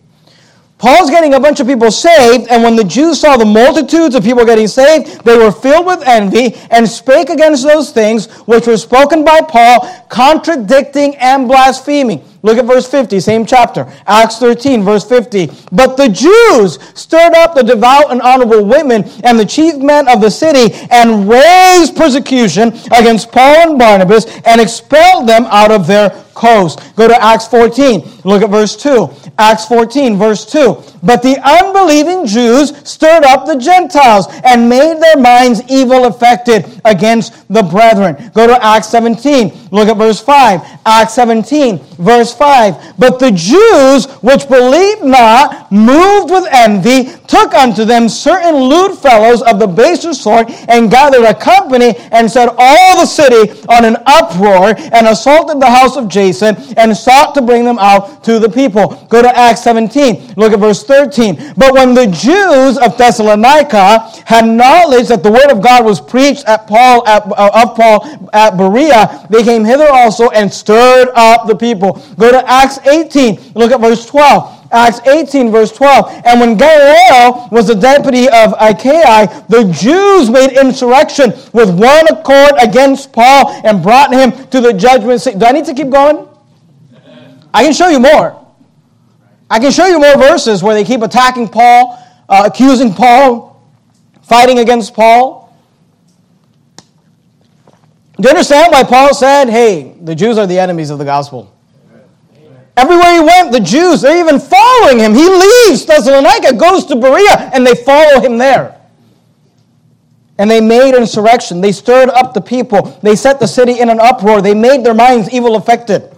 [0.83, 4.25] Paul's getting a bunch of people saved, and when the Jews saw the multitudes of
[4.25, 8.77] people getting saved, they were filled with envy and spake against those things which were
[8.77, 12.25] spoken by Paul, contradicting and blaspheming.
[12.43, 13.87] Look at verse 50, same chapter.
[14.09, 15.49] Acts 13, verse 50.
[15.71, 20.21] But the Jews stirred up the devout and honorable women and the chief men of
[20.21, 26.11] the city and raised persecution against Paul and Barnabas and expelled them out of their
[26.35, 26.81] coast.
[26.97, 28.03] Go to Acts 14.
[28.25, 29.09] Look at verse 2.
[29.39, 30.83] Acts 14, verse 2.
[31.03, 37.49] But the unbelieving Jews stirred up the Gentiles and made their minds evil affected against
[37.49, 38.31] the brethren.
[38.35, 39.69] Go to Acts 17.
[39.71, 40.61] Look at verse 5.
[40.87, 42.99] Acts 17, verse 5.
[42.99, 49.41] But the Jews which believed not, moved with envy, took unto them certain lewd fellows
[49.43, 53.97] of the baser sort and gathered a company and set all the city on an
[54.05, 58.51] uproar and assaulted the house of Jason and sought to bring them out to the
[58.51, 59.07] people.
[59.09, 60.35] Go to Acts 17.
[60.37, 61.55] Look at verse 13.
[61.57, 66.45] But when the Jews of Thessalonica had knowledge that the word of God was preached
[66.45, 71.47] at Paul at, uh, of Paul at Berea, they came hither also and stirred up
[71.47, 71.95] the people.
[72.19, 73.53] Go to Acts 18.
[73.55, 74.62] Look at verse 12.
[74.73, 76.23] Acts 18, verse 12.
[76.25, 82.53] And when Gallio was the deputy of Achaia, the Jews made insurrection with one accord
[82.61, 85.39] against Paul and brought him to the judgment seat.
[85.39, 86.29] Do I need to keep going?
[87.55, 88.39] I can show you more.
[89.51, 93.63] I can show you more verses where they keep attacking Paul, uh, accusing Paul,
[94.23, 95.55] fighting against Paul.
[98.17, 101.53] Do you understand why Paul said, hey, the Jews are the enemies of the gospel?
[102.77, 105.13] Everywhere he went, the Jews, they're even following him.
[105.13, 108.81] He leaves Thessalonica, goes to Berea, and they follow him there.
[110.39, 111.61] And they made insurrection.
[111.61, 112.99] They stirred up the people.
[113.03, 114.41] They set the city in an uproar.
[114.41, 116.11] They made their minds evil affected.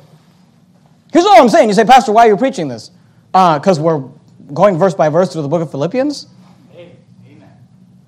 [1.12, 1.69] Here's all I'm saying.
[1.69, 2.93] You say, Pastor, why are you preaching this?
[3.33, 4.05] Because uh, we're
[4.53, 6.29] going verse by verse through the book of Philippians.
[6.73, 6.97] Amen.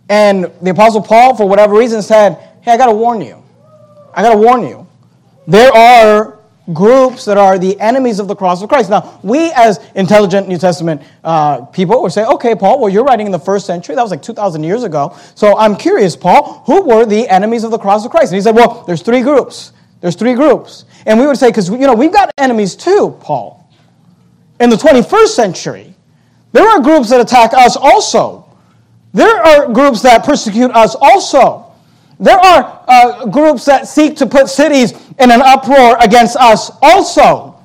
[0.08, 3.42] And the Apostle Paul, for whatever reason, said, Hey, I got to warn you.
[4.14, 4.86] I got to warn you.
[5.48, 6.35] There are
[6.72, 8.90] groups that are the enemies of the cross of Christ.
[8.90, 13.26] Now, we as intelligent New Testament uh, people would say, okay, Paul, well, you're writing
[13.26, 13.94] in the first century.
[13.94, 15.16] That was like 2,000 years ago.
[15.34, 18.32] So I'm curious, Paul, who were the enemies of the cross of Christ?
[18.32, 19.72] And he said, well, there's three groups.
[20.00, 20.84] There's three groups.
[21.06, 23.70] And we would say, because, you know, we've got enemies too, Paul.
[24.60, 25.94] In the 21st century,
[26.52, 28.42] there are groups that attack us also.
[29.12, 31.65] There are groups that persecute us also.
[32.18, 37.56] There are uh, groups that seek to put cities in an uproar against us also.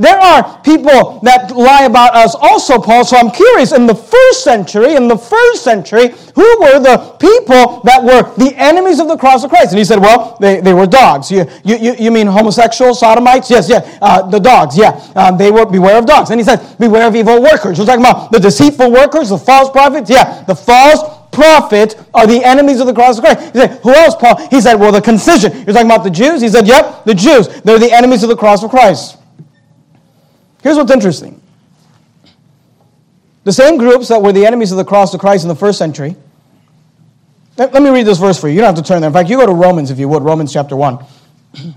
[0.00, 3.04] There are people that lie about us also, Paul.
[3.04, 7.82] So I'm curious, in the first century, in the first century, who were the people
[7.82, 9.72] that were the enemies of the cross of Christ?
[9.72, 11.30] And he said, well, they, they were dogs.
[11.30, 13.50] You, you, you mean homosexual sodomites?
[13.50, 13.98] Yes, yeah.
[14.00, 15.06] Uh, the dogs, yeah.
[15.16, 16.30] Um, they were, beware of dogs.
[16.30, 17.78] And he said, beware of evil workers.
[17.78, 20.08] We're talking about the deceitful workers, the false prophets.
[20.08, 23.52] Yeah, the false prophet are the enemies of the cross of Christ.
[23.52, 24.36] He said, Who else, Paul?
[24.48, 25.52] He said, Well, the concision.
[25.52, 26.40] You're talking about the Jews?
[26.40, 27.48] He said, Yep, the Jews.
[27.62, 29.18] They're the enemies of the cross of Christ.
[30.62, 31.40] Here's what's interesting
[33.44, 35.78] the same groups that were the enemies of the cross of Christ in the first
[35.78, 36.14] century.
[37.56, 38.54] Let, let me read this verse for you.
[38.54, 39.08] You don't have to turn there.
[39.08, 40.98] In fact, you go to Romans if you would, Romans chapter 1.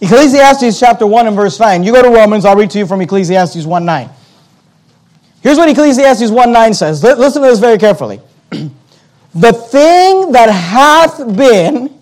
[0.00, 1.82] Ecclesiastes chapter 1 and verse 9.
[1.82, 4.10] You go to Romans, I'll read to you from Ecclesiastes 1 9.
[5.42, 7.02] Here's what Ecclesiastes 1 9 says.
[7.02, 8.20] Listen to this very carefully.
[9.36, 11.98] The thing that hath been,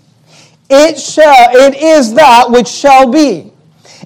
[0.71, 3.53] it shall, it is that which shall be.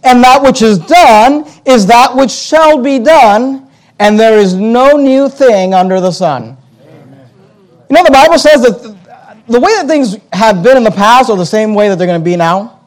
[0.03, 4.97] And that which is done is that which shall be done, and there is no
[4.97, 6.57] new thing under the sun.
[6.81, 7.31] Amen.
[7.91, 8.97] You know, the Bible says that
[9.49, 12.07] the way that things have been in the past are the same way that they're
[12.07, 12.81] going to be now.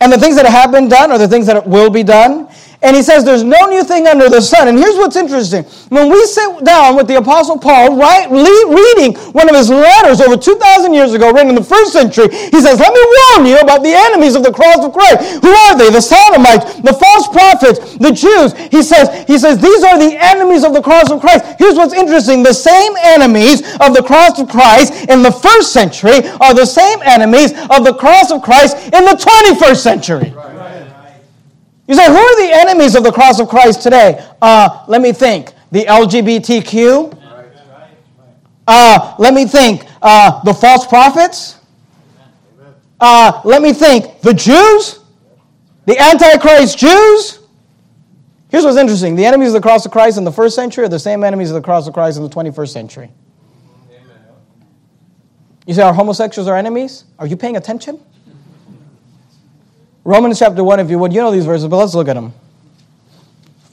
[0.00, 2.48] And the things that have been done are the things that will be done.
[2.82, 4.68] And he says there's no new thing under the sun.
[4.68, 5.64] And here's what's interesting.
[5.88, 10.36] When we sit down with the Apostle Paul, right, reading one of his letters over
[10.36, 13.82] 2,000 years ago, written in the first century, he says, Let me warn you about
[13.82, 15.40] the enemies of the cross of Christ.
[15.42, 15.90] Who are they?
[15.90, 18.52] The Sodomites, the false prophets, the Jews.
[18.70, 21.44] He says, he says, These are the enemies of the cross of Christ.
[21.58, 22.42] Here's what's interesting.
[22.42, 27.00] The same enemies of the cross of Christ in the first century are the same
[27.04, 30.30] enemies of the cross of Christ in the 21st century.
[30.36, 30.55] Right.
[31.86, 34.24] You say, who are the enemies of the cross of Christ today?
[34.42, 35.52] Uh, let me think.
[35.70, 37.22] The LGBTQ?
[38.66, 39.86] Uh, let me think.
[40.02, 41.60] Uh, the false prophets?
[42.98, 44.20] Uh, let me think.
[44.20, 45.00] The Jews?
[45.84, 47.38] The Antichrist Jews?
[48.48, 49.14] Here's what's interesting.
[49.14, 51.50] The enemies of the cross of Christ in the first century are the same enemies
[51.50, 53.10] of the cross of Christ in the 21st century.
[55.66, 57.04] You say, our homosexuals are enemies?
[57.18, 58.00] Are you paying attention?
[60.06, 62.32] Romans chapter 1, if you would, you know these verses, but let's look at them.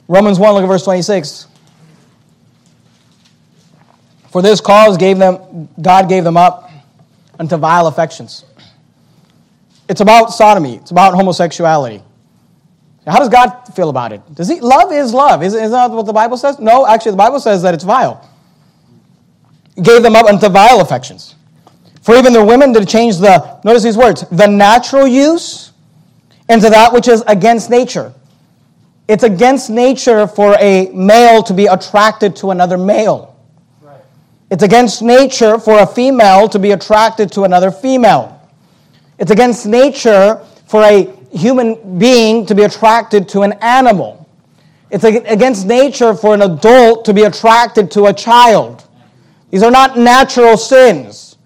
[0.08, 1.46] Romans 1, look at verse 26.
[4.32, 6.72] For this cause gave them, God gave them up
[7.38, 8.44] unto vile affections.
[9.88, 10.74] It's about sodomy.
[10.78, 12.02] It's about homosexuality.
[13.06, 14.20] How does God feel about it?
[14.34, 15.40] Does he love is love?
[15.44, 16.58] Is, is that what the Bible says?
[16.58, 18.28] No, actually, the Bible says that it's vile.
[19.80, 21.36] Gave them up unto vile affections.
[22.02, 25.70] For even the women to change the, notice these words, the natural use
[26.48, 28.12] into that which is against nature.
[29.08, 33.36] It's against nature for a male to be attracted to another male.
[33.82, 34.00] Right.
[34.50, 38.40] It's against nature for a female to be attracted to another female.
[39.18, 44.28] It's against nature for a human being to be attracted to an animal.
[44.90, 48.84] It's against nature for an adult to be attracted to a child.
[49.50, 51.36] These are not natural sins.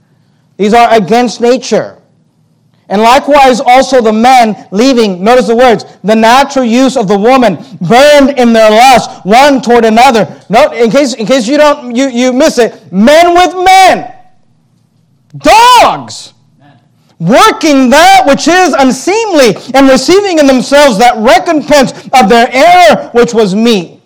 [0.57, 1.98] These are against nature.
[2.91, 7.57] And likewise, also the men leaving, notice the words, the natural use of the woman,
[7.83, 10.41] burned in their lust, one toward another.
[10.49, 14.15] Note, in case, in case you don't, you, you miss it, men with men,
[15.37, 16.33] dogs,
[17.19, 23.35] working that which is unseemly, and receiving in themselves that recompense of their error, which
[23.35, 23.98] was meet.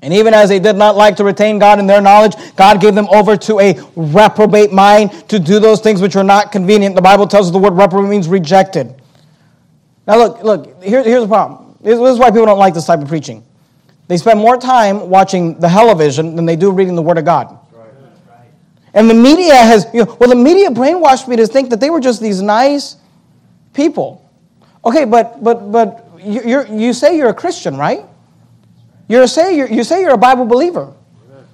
[0.00, 2.94] And even as they did not like to retain God in their knowledge, God gave
[2.94, 6.94] them over to a reprobate mind to do those things which are not convenient.
[6.94, 8.94] The Bible tells us the word reprobate means rejected.
[10.06, 11.76] Now, look, look, here, here's the problem.
[11.80, 13.44] This is why people don't like this type of preaching.
[14.06, 17.58] They spend more time watching the television than they do reading the Word of God.
[18.94, 21.90] And the media has, you know, well, the media brainwashed me to think that they
[21.90, 22.96] were just these nice
[23.74, 24.28] people.
[24.84, 28.04] Okay, but, but, but you you say you're a Christian, right?
[29.08, 30.92] You're say, you're, you say you're a Bible believer.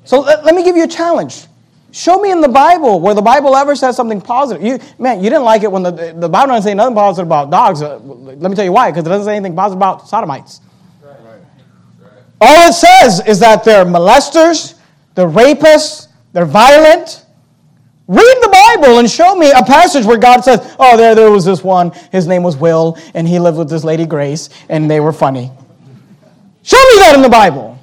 [0.05, 1.47] So let, let me give you a challenge.
[1.93, 4.63] Show me in the Bible where the Bible ever says something positive.
[4.65, 7.51] You, man, you didn't like it when the, the Bible doesn't say nothing positive about
[7.51, 7.83] dogs.
[7.83, 10.61] Uh, let me tell you why, because it doesn't say anything positive about sodomites.
[12.41, 14.75] All it says is that they're molesters,
[15.15, 17.25] they're rapists, they're violent.
[18.09, 21.45] Read the Bible and show me a passage where God says, oh, there, there was
[21.45, 25.01] this one, his name was Will, and he lived with this lady Grace, and they
[25.01, 25.51] were funny.
[27.15, 27.79] In the Bible.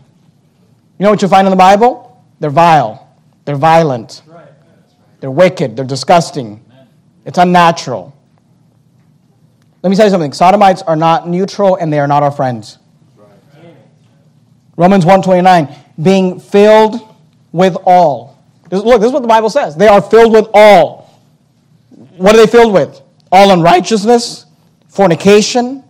[0.99, 2.21] You know what you find in the Bible?
[2.41, 3.15] They're vile.
[3.45, 4.23] They're violent.
[5.21, 5.77] They're wicked.
[5.77, 6.61] They're disgusting.
[7.23, 8.13] It's unnatural.
[9.83, 10.33] Let me tell you something.
[10.33, 12.77] Sodomites are not neutral and they are not our friends.
[14.75, 16.99] Romans 129, being filled
[17.53, 18.37] with all.
[18.69, 19.77] Look, this is what the Bible says.
[19.77, 21.21] They are filled with all.
[22.17, 23.01] What are they filled with?
[23.31, 24.45] All unrighteousness,
[24.89, 25.80] fornication,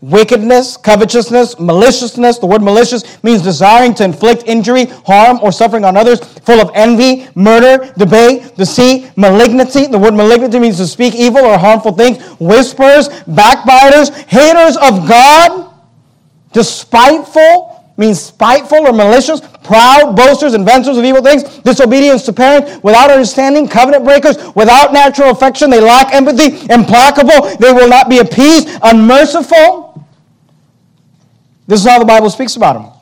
[0.00, 2.38] wickedness, covetousness, maliciousness.
[2.38, 6.70] The word malicious means desiring to inflict injury, harm, or suffering on others, full of
[6.74, 9.86] envy, murder, debate, deceit, malignity.
[9.86, 15.74] The word malignity means to speak evil or harmful things, whispers, backbiters, haters of God,
[16.52, 23.10] despiteful, means spiteful or malicious, proud, boasters, inventors of evil things, disobedience to parents, without
[23.10, 28.68] understanding, covenant breakers, without natural affection, they lack empathy, implacable, they will not be appeased,
[28.82, 30.02] unmerciful.
[31.66, 32.92] This is how the Bible speaks about them.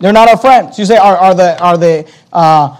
[0.00, 0.78] They're not our friends.
[0.78, 2.76] You say, are, are the, are the, uh,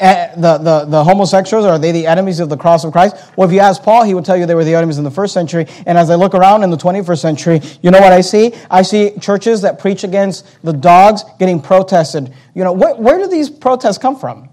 [0.00, 3.16] Eh, the, the, the homosexuals, are they the enemies of the cross of Christ?
[3.36, 5.10] Well, if you ask Paul, he would tell you they were the enemies in the
[5.10, 5.66] first century.
[5.86, 8.52] And as I look around in the 21st century, you know what I see?
[8.70, 12.34] I see churches that preach against the dogs getting protested.
[12.54, 14.48] You know, where, where do these protests come from?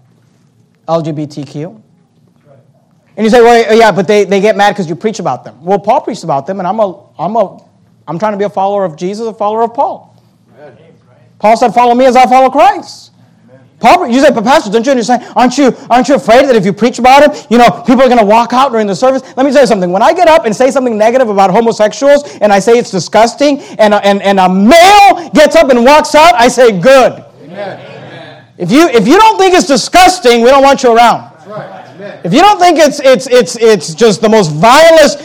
[0.86, 1.82] LGBTQ.
[3.16, 5.62] And you say, well, yeah, but they, they get mad because you preach about them.
[5.64, 7.62] Well, Paul preached about them, and I'm a, I'm a
[8.06, 10.16] I'm trying to be a follower of Jesus, a follower of Paul.
[11.38, 13.11] Paul said, Follow me as I follow Christ.
[13.82, 15.24] Paul, you say, but Pastor, don't you understand?
[15.34, 18.08] Aren't you, aren't you afraid that if you preach about it, you know, people are
[18.08, 19.22] going to walk out during the service?
[19.36, 19.90] Let me tell you something.
[19.90, 23.58] When I get up and say something negative about homosexuals and I say it's disgusting
[23.80, 27.24] and a, and, and a male gets up and walks out, I say, good.
[27.42, 28.46] Amen.
[28.56, 31.32] If you, if you don't think it's disgusting, we don't want you around.
[31.44, 32.22] Right.
[32.24, 35.18] If you don't think it's, it's, it's, it's just the most vilest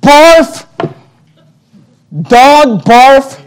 [0.00, 0.66] barf
[2.22, 3.37] dog barf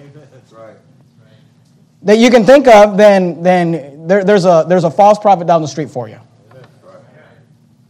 [2.04, 5.62] that you can think of, then, then there, there's, a, there's a false prophet down
[5.62, 6.20] the street for you.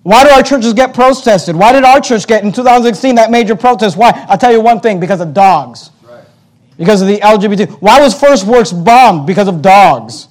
[0.03, 1.55] Why do our churches get protested?
[1.55, 3.97] Why did our church get in 2016 that major protest?
[3.97, 4.11] Why?
[4.27, 5.91] I'll tell you one thing because of dogs.
[6.77, 7.69] Because of the LGBT.
[7.73, 9.27] Why was Faithful Word bombed?
[9.27, 10.27] Because of dogs.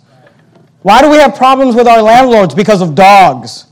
[0.83, 2.55] Why do we have problems with our landlords?
[2.55, 3.67] Because of dogs.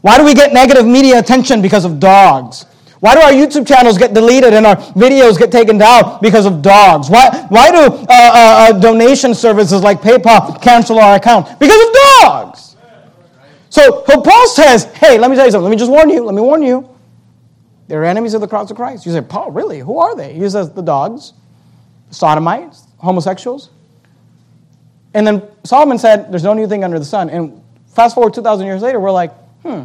[0.00, 1.62] Why do we get negative media attention?
[1.62, 2.66] Because of dogs.
[3.04, 6.62] Why do our YouTube channels get deleted and our videos get taken down because of
[6.62, 7.10] dogs?
[7.10, 11.60] Why, why do uh, uh, uh, donation services like PayPal cancel our account?
[11.60, 12.76] Because of dogs.
[13.68, 15.64] So, so Paul says, hey, let me tell you something.
[15.64, 16.24] Let me just warn you.
[16.24, 16.88] Let me warn you.
[17.88, 19.04] They're enemies of the cross of Christ.
[19.04, 19.80] You say, Paul, really?
[19.80, 20.32] Who are they?
[20.32, 21.34] He says, the dogs,
[22.08, 23.68] sodomites, homosexuals.
[25.12, 27.28] And then Solomon said, there's no new thing under the sun.
[27.28, 29.82] And fast forward 2,000 years later, we're like, hmm,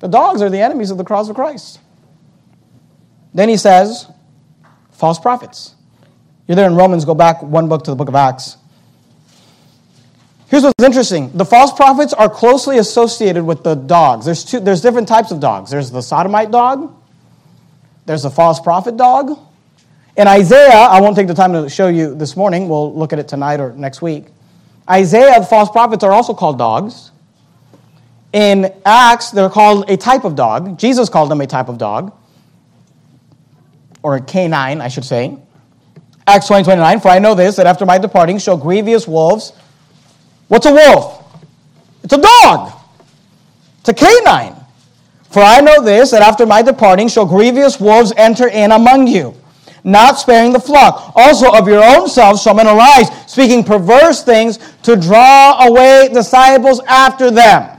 [0.00, 1.80] the dogs are the enemies of the cross of Christ.
[3.34, 4.10] Then he says,
[4.92, 5.74] false prophets.
[6.46, 8.56] You're there in Romans, go back one book to the book of Acts.
[10.48, 11.32] Here's what's interesting.
[11.36, 14.24] The false prophets are closely associated with the dogs.
[14.24, 15.70] There's, two, there's different types of dogs.
[15.70, 16.94] There's the sodomite dog.
[18.06, 19.38] There's the false prophet dog.
[20.16, 22.68] In Isaiah, I won't take the time to show you this morning.
[22.68, 24.26] We'll look at it tonight or next week.
[24.88, 27.10] Isaiah, the false prophets are also called dogs.
[28.32, 30.78] In Acts, they're called a type of dog.
[30.78, 32.12] Jesus called them a type of dog,
[34.02, 35.38] or a canine, I should say.
[36.26, 39.52] Acts 20 29, for I know this, that after my departing shall grievous wolves.
[40.48, 41.24] What's a wolf?
[42.02, 42.72] It's a dog,
[43.80, 44.54] it's a canine.
[45.30, 49.34] For I know this, that after my departing shall grievous wolves enter in among you,
[49.84, 51.12] not sparing the flock.
[51.14, 56.80] Also of your own selves shall men arise, speaking perverse things to draw away disciples
[56.86, 57.75] after them.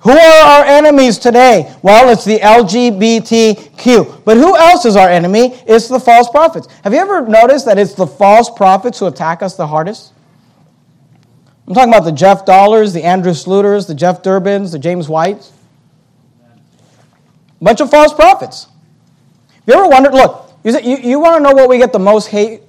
[0.00, 1.74] Who are our enemies today?
[1.82, 4.24] Well, it's the LGBTQ.
[4.24, 5.54] But who else is our enemy?
[5.66, 6.68] It's the false prophets.
[6.84, 10.14] Have you ever noticed that it's the false prophets who attack us the hardest?
[11.68, 15.52] I'm talking about the Jeff Dollars, the Andrew Sluters, the Jeff Durbins, the James Whites.
[17.60, 18.68] A bunch of false prophets.
[19.50, 20.14] Have you ever wondered?
[20.14, 22.62] Look, you, you want to know what we get the most hate?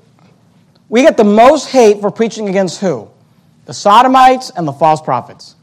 [0.90, 3.10] We get the most hate for preaching against who?
[3.66, 5.56] The Sodomites and the false prophets.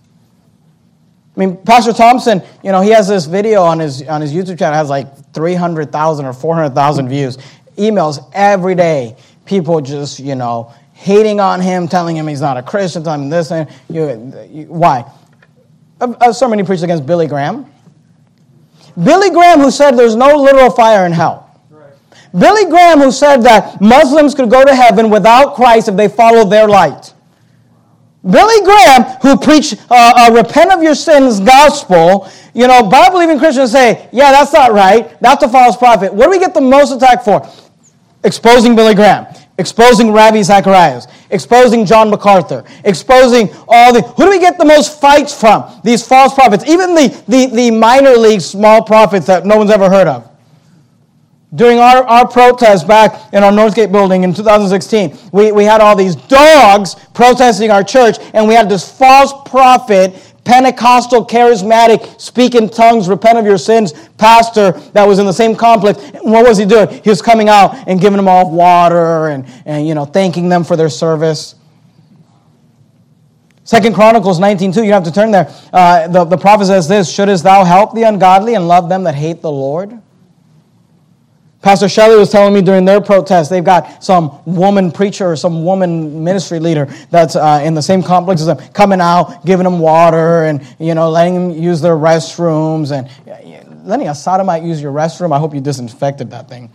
[1.39, 4.59] I mean, Pastor Thompson, you know, he has this video on his, on his YouTube
[4.59, 7.39] channel, has like 300,000 or 400,000 views.
[7.77, 9.17] Emails every day.
[9.45, 13.31] People just, you know, hating on him, telling him he's not a Christian, telling him
[13.31, 15.09] this and you, you, why?
[16.33, 17.73] Sermon he preached against Billy Graham.
[19.01, 21.45] Billy Graham, who said there's no literal fire in hell.
[22.37, 26.51] Billy Graham, who said that Muslims could go to heaven without Christ if they followed
[26.51, 27.15] their light.
[28.31, 33.39] Billy Graham, who preached uh, uh, repent of your sins gospel, you know, Bible believing
[33.39, 35.19] Christians say, yeah, that's not right.
[35.21, 36.13] That's a false prophet.
[36.13, 37.49] What do we get the most attack for?
[38.25, 39.27] Exposing Billy Graham,
[39.59, 44.03] exposing Ravi Zacharias, exposing John MacArthur, exposing all the.
[44.03, 45.81] Who do we get the most fights from?
[45.83, 49.89] These false prophets, even the, the, the minor league small prophets that no one's ever
[49.89, 50.29] heard of.
[51.55, 55.97] During our, our protest back in our Northgate building in 2016, we, we had all
[55.97, 62.69] these dogs protesting our church, and we had this false prophet, Pentecostal, charismatic, speak in
[62.69, 65.99] tongues, repent of your sins pastor that was in the same complex.
[66.23, 66.89] What was he doing?
[67.03, 70.65] He was coming out and giving them all water and, and you know, thanking them
[70.65, 71.55] for their service.
[73.65, 75.55] Second Chronicles 19.2, you have to turn there.
[75.73, 79.15] Uh, the, the prophet says this, Shouldest thou help the ungodly and love them that
[79.15, 79.99] hate the Lord?
[81.61, 85.65] Pastor Shelley was telling me during their protest, they've got some woman preacher or some
[85.65, 89.81] woman ministry leader that's uh, in the same complex as them, coming out, giving them
[89.81, 92.97] water and, you know, letting them use their restrooms.
[92.97, 93.09] And
[93.85, 96.71] letting a sodomite use your restroom, I hope you disinfected that thing.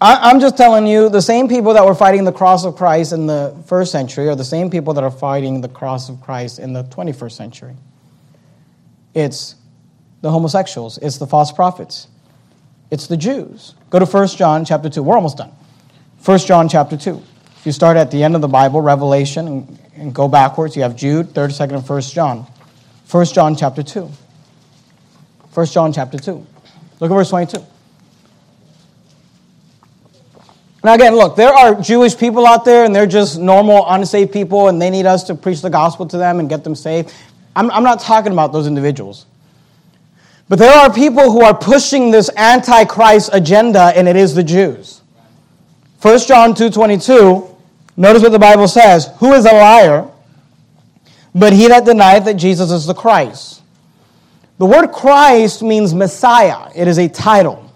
[0.00, 3.12] I, I'm just telling you, the same people that were fighting the cross of Christ
[3.12, 6.58] in the first century are the same people that are fighting the cross of Christ
[6.58, 7.76] in the 21st century.
[9.14, 9.54] It's
[10.22, 12.08] the homosexuals, it's the false prophets,
[12.90, 13.74] it's the Jews.
[13.90, 15.02] Go to 1 John chapter 2.
[15.02, 15.52] We're almost done.
[16.24, 17.22] 1 John chapter 2.
[17.56, 20.82] If you start at the end of the Bible, Revelation, and, and go backwards, you
[20.82, 22.46] have Jude, 3rd, 2nd, and 1 John.
[23.10, 24.10] 1 John chapter 2.
[25.52, 26.46] 1 John chapter 2.
[27.00, 27.64] Look at verse 22.
[30.84, 34.68] Now, again, look, there are Jewish people out there, and they're just normal, unsaved people,
[34.68, 37.14] and they need us to preach the gospel to them and get them saved.
[37.54, 39.26] I'm, I'm not talking about those individuals.
[40.52, 45.00] But there are people who are pushing this antichrist agenda, and it is the Jews.
[46.02, 47.56] 1 John 2.22,
[47.96, 49.08] notice what the Bible says.
[49.16, 50.10] Who is a liar,
[51.34, 53.62] but he that denieth that Jesus is the Christ?
[54.58, 56.70] The word Christ means Messiah.
[56.76, 57.72] It is a title.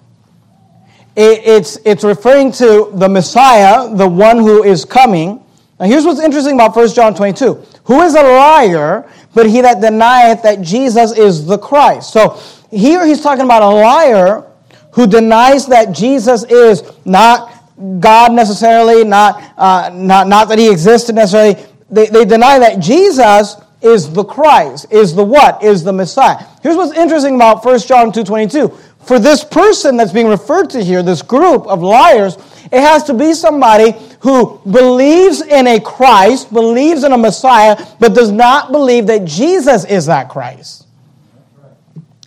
[1.16, 5.42] it's, it's referring to the Messiah, the one who is coming.
[5.80, 7.54] Now here's what's interesting about 1 John 22.
[7.84, 12.12] Who is a liar, but he that denieth that Jesus is the Christ?
[12.12, 12.38] So
[12.70, 14.44] here he's talking about a liar
[14.92, 17.52] who denies that Jesus is not
[18.00, 21.62] God necessarily, not, uh, not, not that he existed necessarily.
[21.90, 25.62] They, they deny that Jesus is the Christ, is the what?
[25.62, 26.42] Is the Messiah.
[26.62, 28.76] Here's what's interesting about 1 John 2.22.
[29.04, 32.36] For this person that's being referred to here, this group of liars,
[32.72, 38.14] it has to be somebody who believes in a Christ, believes in a Messiah, but
[38.14, 40.85] does not believe that Jesus is that Christ.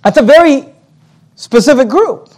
[0.10, 0.66] That's a very
[1.36, 2.30] specific group.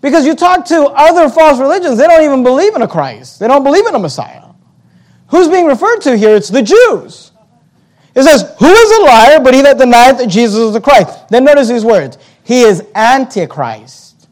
[0.00, 3.38] Because you talk to other false religions, they don't even believe in a Christ.
[3.38, 4.46] They don't believe in a Messiah.
[5.28, 6.34] Who's being referred to here?
[6.34, 7.30] It's the Jews.
[8.16, 11.28] It says, Who is a liar but he that denieth that Jesus is the Christ?
[11.28, 14.26] Then notice these words He is Antichrist.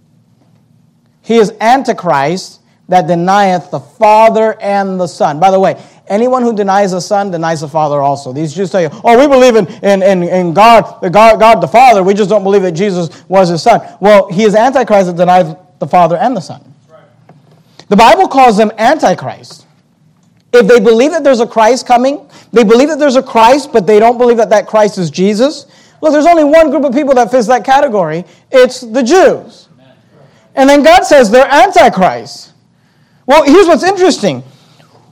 [1.22, 2.59] He is Antichrist
[2.90, 5.40] that denieth the Father and the Son.
[5.40, 8.32] By the way, Anyone who denies the Son denies the Father also.
[8.32, 11.60] These Jews tell you, oh, we believe in, in, in, in God, the God, God
[11.60, 12.02] the Father.
[12.02, 13.80] We just don't believe that Jesus was his Son.
[14.00, 16.64] Well, he is Antichrist that denies the Father and the Son.
[17.86, 19.66] The Bible calls them Antichrist.
[20.52, 23.86] If they believe that there's a Christ coming, they believe that there's a Christ, but
[23.86, 25.66] they don't believe that that Christ is Jesus.
[26.00, 28.24] Look, there's only one group of people that fits that category.
[28.50, 29.68] It's the Jews.
[30.56, 32.49] And then God says they're Antichrist.
[33.26, 34.42] Well, here's what's interesting.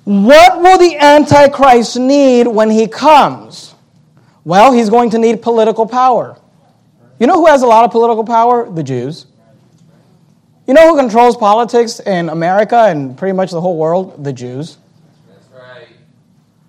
[0.04, 3.74] What will the Antichrist need when he comes?
[4.44, 6.38] Well, he's going to need political power.
[7.18, 8.70] You know who has a lot of political power?
[8.70, 9.26] The Jews.
[10.66, 14.22] You know who controls politics in America and pretty much the whole world?
[14.24, 14.78] The Jews.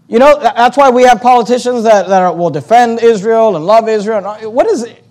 [0.10, 3.88] You know, that's why we have politicians that, that are, will defend Israel and love
[3.88, 4.24] Israel.
[4.50, 5.04] What is it?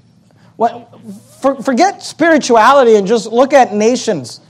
[0.56, 0.92] What,
[1.40, 4.40] for, forget spirituality and just look at nations.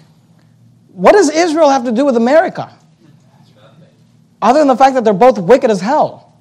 [0.99, 2.75] What does Israel have to do with America?
[4.41, 6.33] other than the fact that they're both wicked as hell.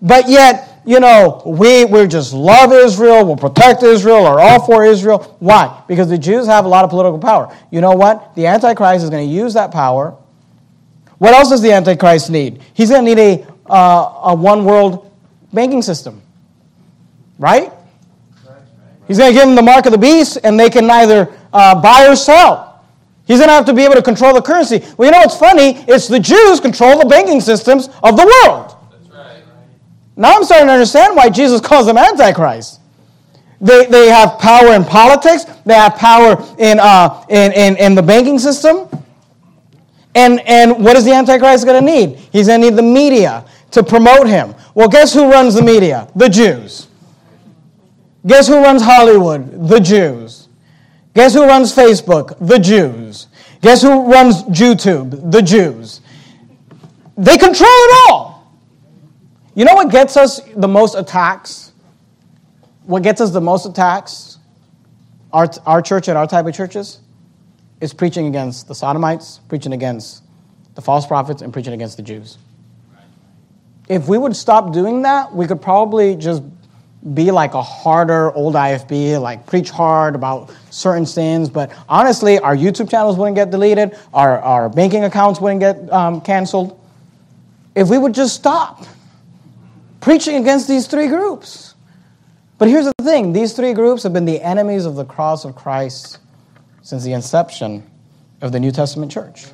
[0.00, 4.84] But yet, you know, we, we just love Israel, we'll protect Israel, are all for
[4.84, 5.36] Israel.
[5.40, 5.82] Why?
[5.88, 7.54] Because the Jews have a lot of political power.
[7.70, 8.34] You know what?
[8.34, 10.16] The Antichrist is going to use that power.
[11.18, 12.62] What else does the Antichrist need?
[12.74, 15.10] He's going to need a, uh, a one world
[15.52, 16.22] banking system.
[17.38, 17.72] Right?
[19.08, 21.80] He's going to give them the mark of the beast, and they can neither uh,
[21.80, 22.66] buy or sell.
[23.26, 24.84] He's going to have to be able to control the currency.
[24.96, 25.84] Well, you know what's funny?
[25.88, 28.76] It's the Jews control the banking systems of the world.
[29.12, 29.42] Right.
[30.16, 32.80] Now I'm starting to understand why Jesus calls them Antichrist.
[33.60, 38.02] They, they have power in politics, they have power in, uh, in, in, in the
[38.02, 38.88] banking system.
[40.14, 42.18] And, and what is the Antichrist going to need?
[42.32, 44.54] He's going to need the media to promote him.
[44.74, 46.08] Well, guess who runs the media?
[46.14, 46.88] The Jews.
[48.26, 49.68] Guess who runs Hollywood?
[49.68, 50.45] The Jews.
[51.16, 52.36] Guess who runs Facebook?
[52.46, 53.28] The Jews.
[53.62, 55.32] Guess who runs YouTube?
[55.32, 56.02] The Jews.
[57.16, 58.54] They control it all.
[59.54, 61.72] You know what gets us the most attacks?
[62.84, 64.36] What gets us the most attacks?
[65.32, 67.00] Our, our church and our type of churches?
[67.80, 70.22] Is preaching against the Sodomites, preaching against
[70.74, 72.36] the false prophets, and preaching against the Jews.
[73.88, 76.42] If we would stop doing that, we could probably just
[77.14, 81.48] be like a harder old IFB, like preach hard about certain sins.
[81.48, 86.20] But honestly, our YouTube channels wouldn't get deleted, our, our banking accounts wouldn't get um,
[86.20, 86.80] canceled.
[87.74, 88.84] If we would just stop
[90.00, 91.74] preaching against these three groups.
[92.58, 95.54] But here's the thing these three groups have been the enemies of the cross of
[95.54, 96.18] Christ
[96.82, 97.88] since the inception
[98.40, 99.46] of the New Testament church.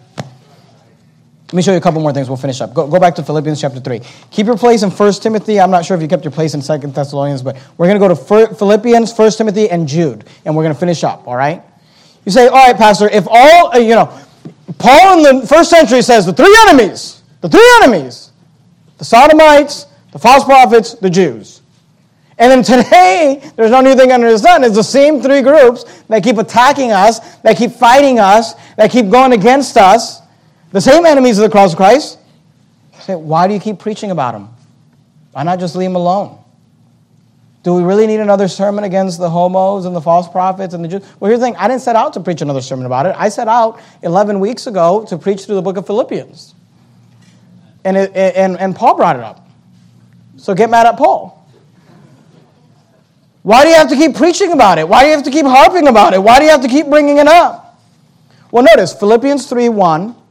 [1.53, 2.29] Let me show you a couple more things.
[2.29, 2.73] We'll finish up.
[2.73, 4.01] Go, go back to Philippians chapter 3.
[4.31, 5.61] Keep your place in 1 Timothy.
[5.61, 8.09] I'm not sure if you kept your place in 2 Thessalonians, but we're going to
[8.09, 11.63] go to Philippians, 1 Timothy, and Jude, and we're going to finish up, all right?
[12.25, 14.19] You say, all right, Pastor, if all, uh, you know,
[14.79, 18.33] Paul in the first century says the three enemies, the three enemies,
[18.97, 21.61] the Sodomites, the false prophets, the Jews.
[22.39, 24.65] And then today, there's no new thing under the sun.
[24.65, 29.11] It's the same three groups that keep attacking us, that keep fighting us, that keep
[29.11, 30.23] going against us.
[30.73, 32.19] The same enemies of the cross of Christ.
[33.01, 34.49] Say, why do you keep preaching about them?
[35.33, 36.39] Why not just leave them alone?
[37.63, 40.89] Do we really need another sermon against the homos and the false prophets and the
[40.89, 41.05] Jews?
[41.21, 43.15] Well, here's the thing I didn't set out to preach another sermon about it.
[43.17, 46.55] I set out 11 weeks ago to preach through the book of Philippians.
[47.85, 49.49] And, it, and, and Paul brought it up.
[50.37, 51.39] So get mad at Paul.
[53.43, 54.89] Why do you have to keep preaching about it?
[54.89, 56.23] Why do you have to keep harping about it?
[56.23, 57.81] Why do you have to keep bringing it up?
[58.51, 60.22] Well, notice Philippians 3 1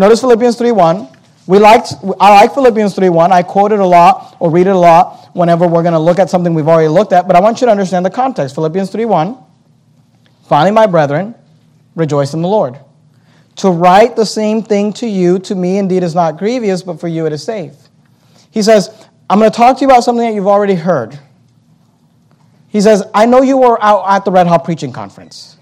[0.00, 1.14] Notice Philippians 3.1.
[1.46, 3.32] We liked, I like Philippians 3.1.
[3.32, 6.18] I quote it a lot or read it a lot whenever we're going to look
[6.18, 8.54] at something we've already looked at, but I want you to understand the context.
[8.54, 9.44] Philippians 3.1.
[10.48, 11.34] Finally, my brethren,
[11.96, 12.78] rejoice in the Lord.
[13.56, 17.06] To write the same thing to you, to me indeed is not grievous, but for
[17.06, 17.74] you it is safe.
[18.50, 21.18] He says, I'm going to talk to you about something that you've already heard.
[22.68, 25.58] He says, I know you were out at the Red Hot Preaching Conference.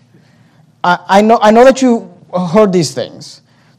[0.84, 2.14] I, I, know, I know that you
[2.52, 3.37] heard these things.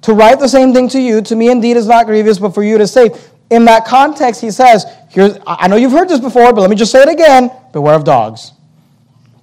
[0.10, 2.64] To write the same thing to you, to me indeed is not grievous, but for
[2.64, 3.12] you to say.
[3.52, 6.76] In that context, he says, Here's, I know you've heard this before, but let me
[6.76, 8.54] just say it again beware of dogs,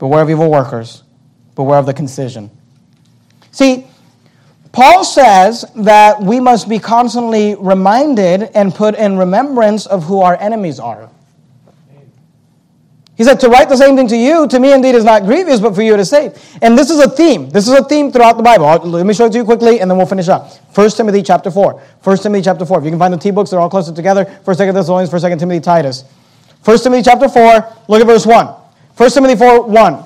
[0.01, 1.05] beware of evil workers,
[1.55, 2.51] beware of the concision.
[3.53, 3.87] See,
[4.73, 10.37] Paul says that we must be constantly reminded and put in remembrance of who our
[10.41, 11.09] enemies are.
[13.17, 15.59] He said, To write the same thing to you, to me indeed is not grievous,
[15.59, 16.33] but for you it is safe.
[16.62, 17.49] And this is a theme.
[17.49, 18.67] This is a theme throughout the Bible.
[18.91, 20.53] Let me show it to you quickly, and then we'll finish up.
[20.75, 21.73] 1 Timothy chapter 4.
[22.03, 22.79] 1 Timothy chapter 4.
[22.79, 24.25] If you can find the T books, they're all closer together.
[24.45, 26.05] 1 2 Thessalonians, 1 2 Timothy, Titus.
[26.64, 28.47] 1 Timothy chapter 4, look at verse 1.
[28.97, 30.05] 1 Timothy 4, 1.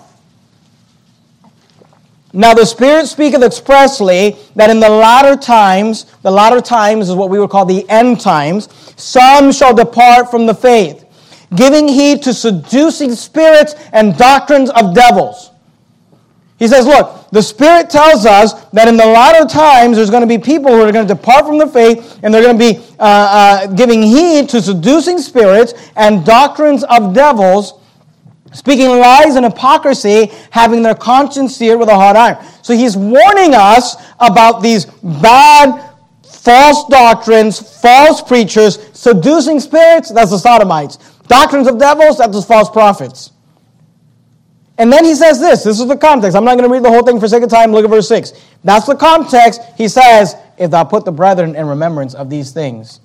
[2.33, 7.29] Now the Spirit speaketh expressly that in the latter times, the latter times is what
[7.29, 11.07] we would call the end times, some shall depart from the faith
[11.55, 15.51] giving heed to seducing spirits and doctrines of devils.
[16.59, 20.27] He says, Look, the Spirit tells us that in the latter times there's going to
[20.27, 22.79] be people who are going to depart from the faith and they're going to be
[22.99, 27.81] uh, uh, giving heed to seducing spirits and doctrines of devils,
[28.53, 32.45] speaking lies and hypocrisy, having their conscience seared with a hot iron.
[32.63, 40.39] So he's warning us about these bad, false doctrines, false preachers, seducing spirits, that's the
[40.39, 40.99] sodomites
[41.31, 43.31] Doctrines of devils, that's just false prophets.
[44.79, 46.37] And then he says this this is the context.
[46.37, 47.71] I'm not going to read the whole thing for sake of time.
[47.71, 48.33] Look at verse 6.
[48.65, 49.61] That's the context.
[49.77, 52.99] He says, If thou put the brethren in remembrance of these things,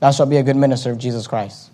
[0.00, 1.70] thou shalt be a good minister of Jesus Christ.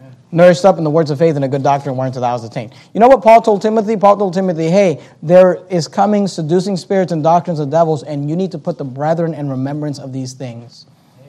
[0.00, 0.16] Amen.
[0.32, 2.74] Nourished up in the words of faith and a good doctrine whereunto thou hast attained.
[2.92, 3.96] You know what Paul told Timothy?
[3.96, 8.34] Paul told Timothy, Hey, there is coming seducing spirits and doctrines of devils, and you
[8.34, 10.86] need to put the brethren in remembrance of these things.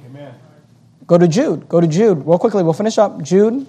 [0.07, 0.33] Amen.
[1.05, 1.69] Go to Jude.
[1.69, 2.25] Go to Jude.
[2.25, 3.21] Real quickly, we'll finish up.
[3.21, 3.67] Jude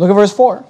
[0.00, 0.64] Look at verse 4.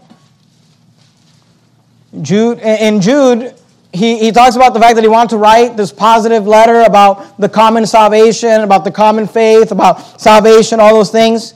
[2.21, 3.55] Jude, in Jude,
[3.93, 7.39] he, he talks about the fact that he wanted to write this positive letter about
[7.39, 11.55] the common salvation, about the common faith, about salvation, all those things.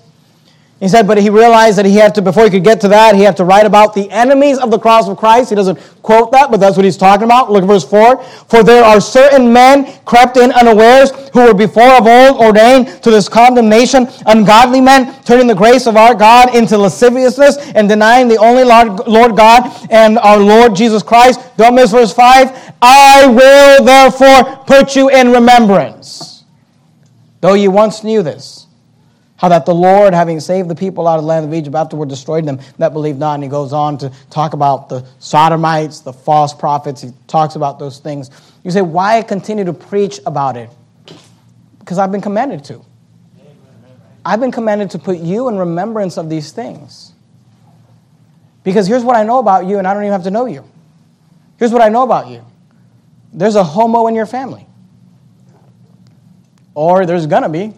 [0.84, 3.14] He said, but he realized that he had to, before he could get to that,
[3.14, 5.48] he had to write about the enemies of the cross of Christ.
[5.48, 7.50] He doesn't quote that, but that's what he's talking about.
[7.50, 8.22] Look at verse 4.
[8.22, 13.10] For there are certain men crept in unawares who were before of old ordained to
[13.10, 18.36] this condemnation, ungodly men, turning the grace of our God into lasciviousness and denying the
[18.36, 21.40] only Lord, God and our Lord Jesus Christ.
[21.56, 22.74] Don't miss verse 5.
[22.82, 26.44] I will therefore put you in remembrance.
[27.40, 28.63] Though you once knew this
[29.36, 32.08] how that the Lord, having saved the people out of the land of Egypt, afterward
[32.08, 33.34] destroyed them that believed not.
[33.34, 37.02] And he goes on to talk about the sodomites, the false prophets.
[37.02, 38.30] He talks about those things.
[38.62, 40.70] You say, why continue to preach about it?
[41.80, 42.84] Because I've been commanded to.
[44.24, 47.12] I've been commanded to put you in remembrance of these things.
[48.62, 50.64] Because here's what I know about you, and I don't even have to know you.
[51.58, 52.44] Here's what I know about you
[53.32, 54.66] there's a homo in your family,
[56.74, 57.74] or there's gonna be.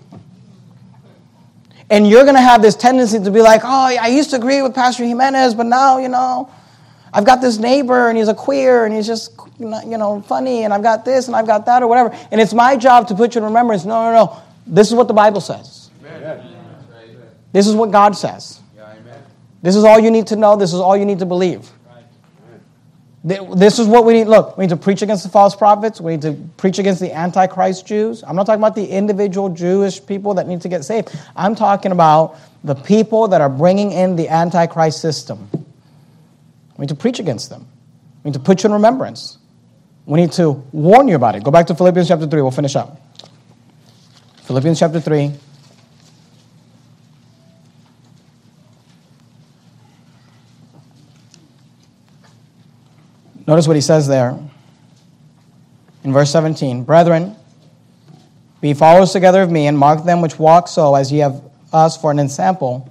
[1.88, 4.60] And you're going to have this tendency to be like, oh, I used to agree
[4.60, 6.50] with Pastor Jimenez, but now, you know,
[7.12, 10.74] I've got this neighbor and he's a queer and he's just, you know, funny and
[10.74, 12.10] I've got this and I've got that or whatever.
[12.30, 13.84] And it's my job to put you in remembrance.
[13.84, 14.42] No, no, no.
[14.66, 15.90] This is what the Bible says.
[16.04, 16.52] Amen.
[17.52, 18.60] This is what God says.
[19.62, 20.56] This is all you need to know.
[20.56, 21.70] This is all you need to believe.
[23.24, 24.28] This is what we need.
[24.28, 26.00] Look, we need to preach against the false prophets.
[26.00, 28.22] We need to preach against the Antichrist Jews.
[28.22, 31.12] I'm not talking about the individual Jewish people that need to get saved.
[31.34, 35.48] I'm talking about the people that are bringing in the Antichrist system.
[36.76, 37.66] We need to preach against them.
[38.22, 39.38] We need to put you in remembrance.
[40.04, 41.42] We need to warn you about it.
[41.42, 42.42] Go back to Philippians chapter 3.
[42.42, 43.00] We'll finish up.
[44.42, 45.32] Philippians chapter 3.
[53.46, 54.38] Notice what he says there
[56.02, 57.36] in verse 17 Brethren,
[58.60, 61.42] be followers together of me, and mark them which walk so, as ye have
[61.72, 62.90] us for an ensample.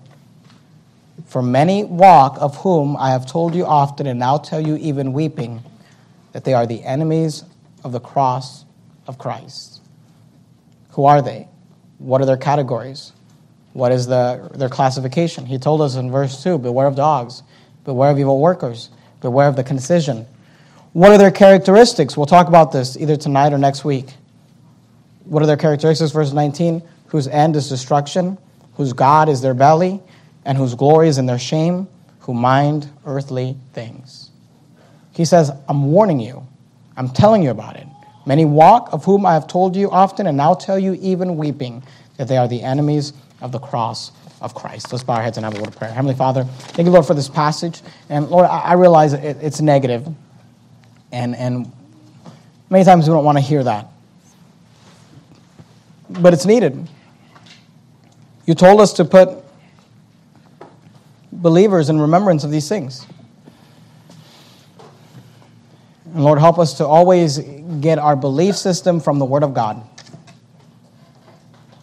[1.26, 5.12] For many walk, of whom I have told you often, and now tell you even
[5.12, 5.64] weeping,
[6.34, 7.43] that they are the enemies
[7.84, 8.66] of the cross
[9.08, 9.82] of Christ.
[10.91, 11.47] Who are they?
[11.97, 13.12] What are their categories?
[13.74, 15.45] What is the, their classification?
[15.45, 17.43] He told us in verse 2 Beware of dogs,
[17.86, 18.89] beware of evil workers,
[19.22, 20.28] beware of the concision
[20.96, 22.16] what are their characteristics?
[22.16, 24.06] We'll talk about this either tonight or next week.
[25.26, 26.12] What are their characteristics?
[26.12, 28.38] Verse 19 whose end is destruction,
[28.76, 30.00] whose God is their belly,
[30.46, 31.86] and whose glory is in their shame,
[32.20, 34.30] who mind earthly things.
[35.12, 36.48] He says, I'm warning you,
[36.96, 37.88] I'm telling you about it.
[38.26, 41.84] Many walk, of whom I have told you often, and now tell you even weeping,
[42.16, 44.93] that they are the enemies of the cross of Christ.
[44.93, 45.91] Let's bow our heads and have a word of prayer.
[45.91, 47.82] Heavenly Father, thank you, Lord, for this passage.
[48.08, 50.08] And Lord, I realize it's negative.
[51.16, 51.72] And, and
[52.70, 53.88] many times we don't want to hear that.
[56.09, 56.89] But it's needed.
[58.45, 59.30] You told us to put
[61.32, 63.07] believers in remembrance of these things.
[66.13, 67.39] And Lord, help us to always
[67.80, 69.82] get our belief system from the Word of God,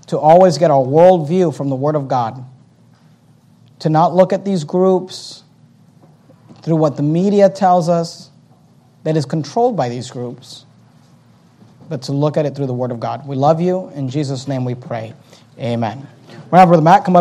[0.09, 2.45] to always get our worldview from the Word of God,
[3.79, 5.43] to not look at these groups
[6.61, 8.29] through what the media tells us,
[9.05, 10.65] that is controlled by these groups,
[11.89, 13.27] but to look at it through the Word of God.
[13.27, 13.89] We love you.
[13.91, 15.15] In Jesus' name we pray.
[15.59, 16.07] Amen.
[16.51, 17.11] We're Matt come up.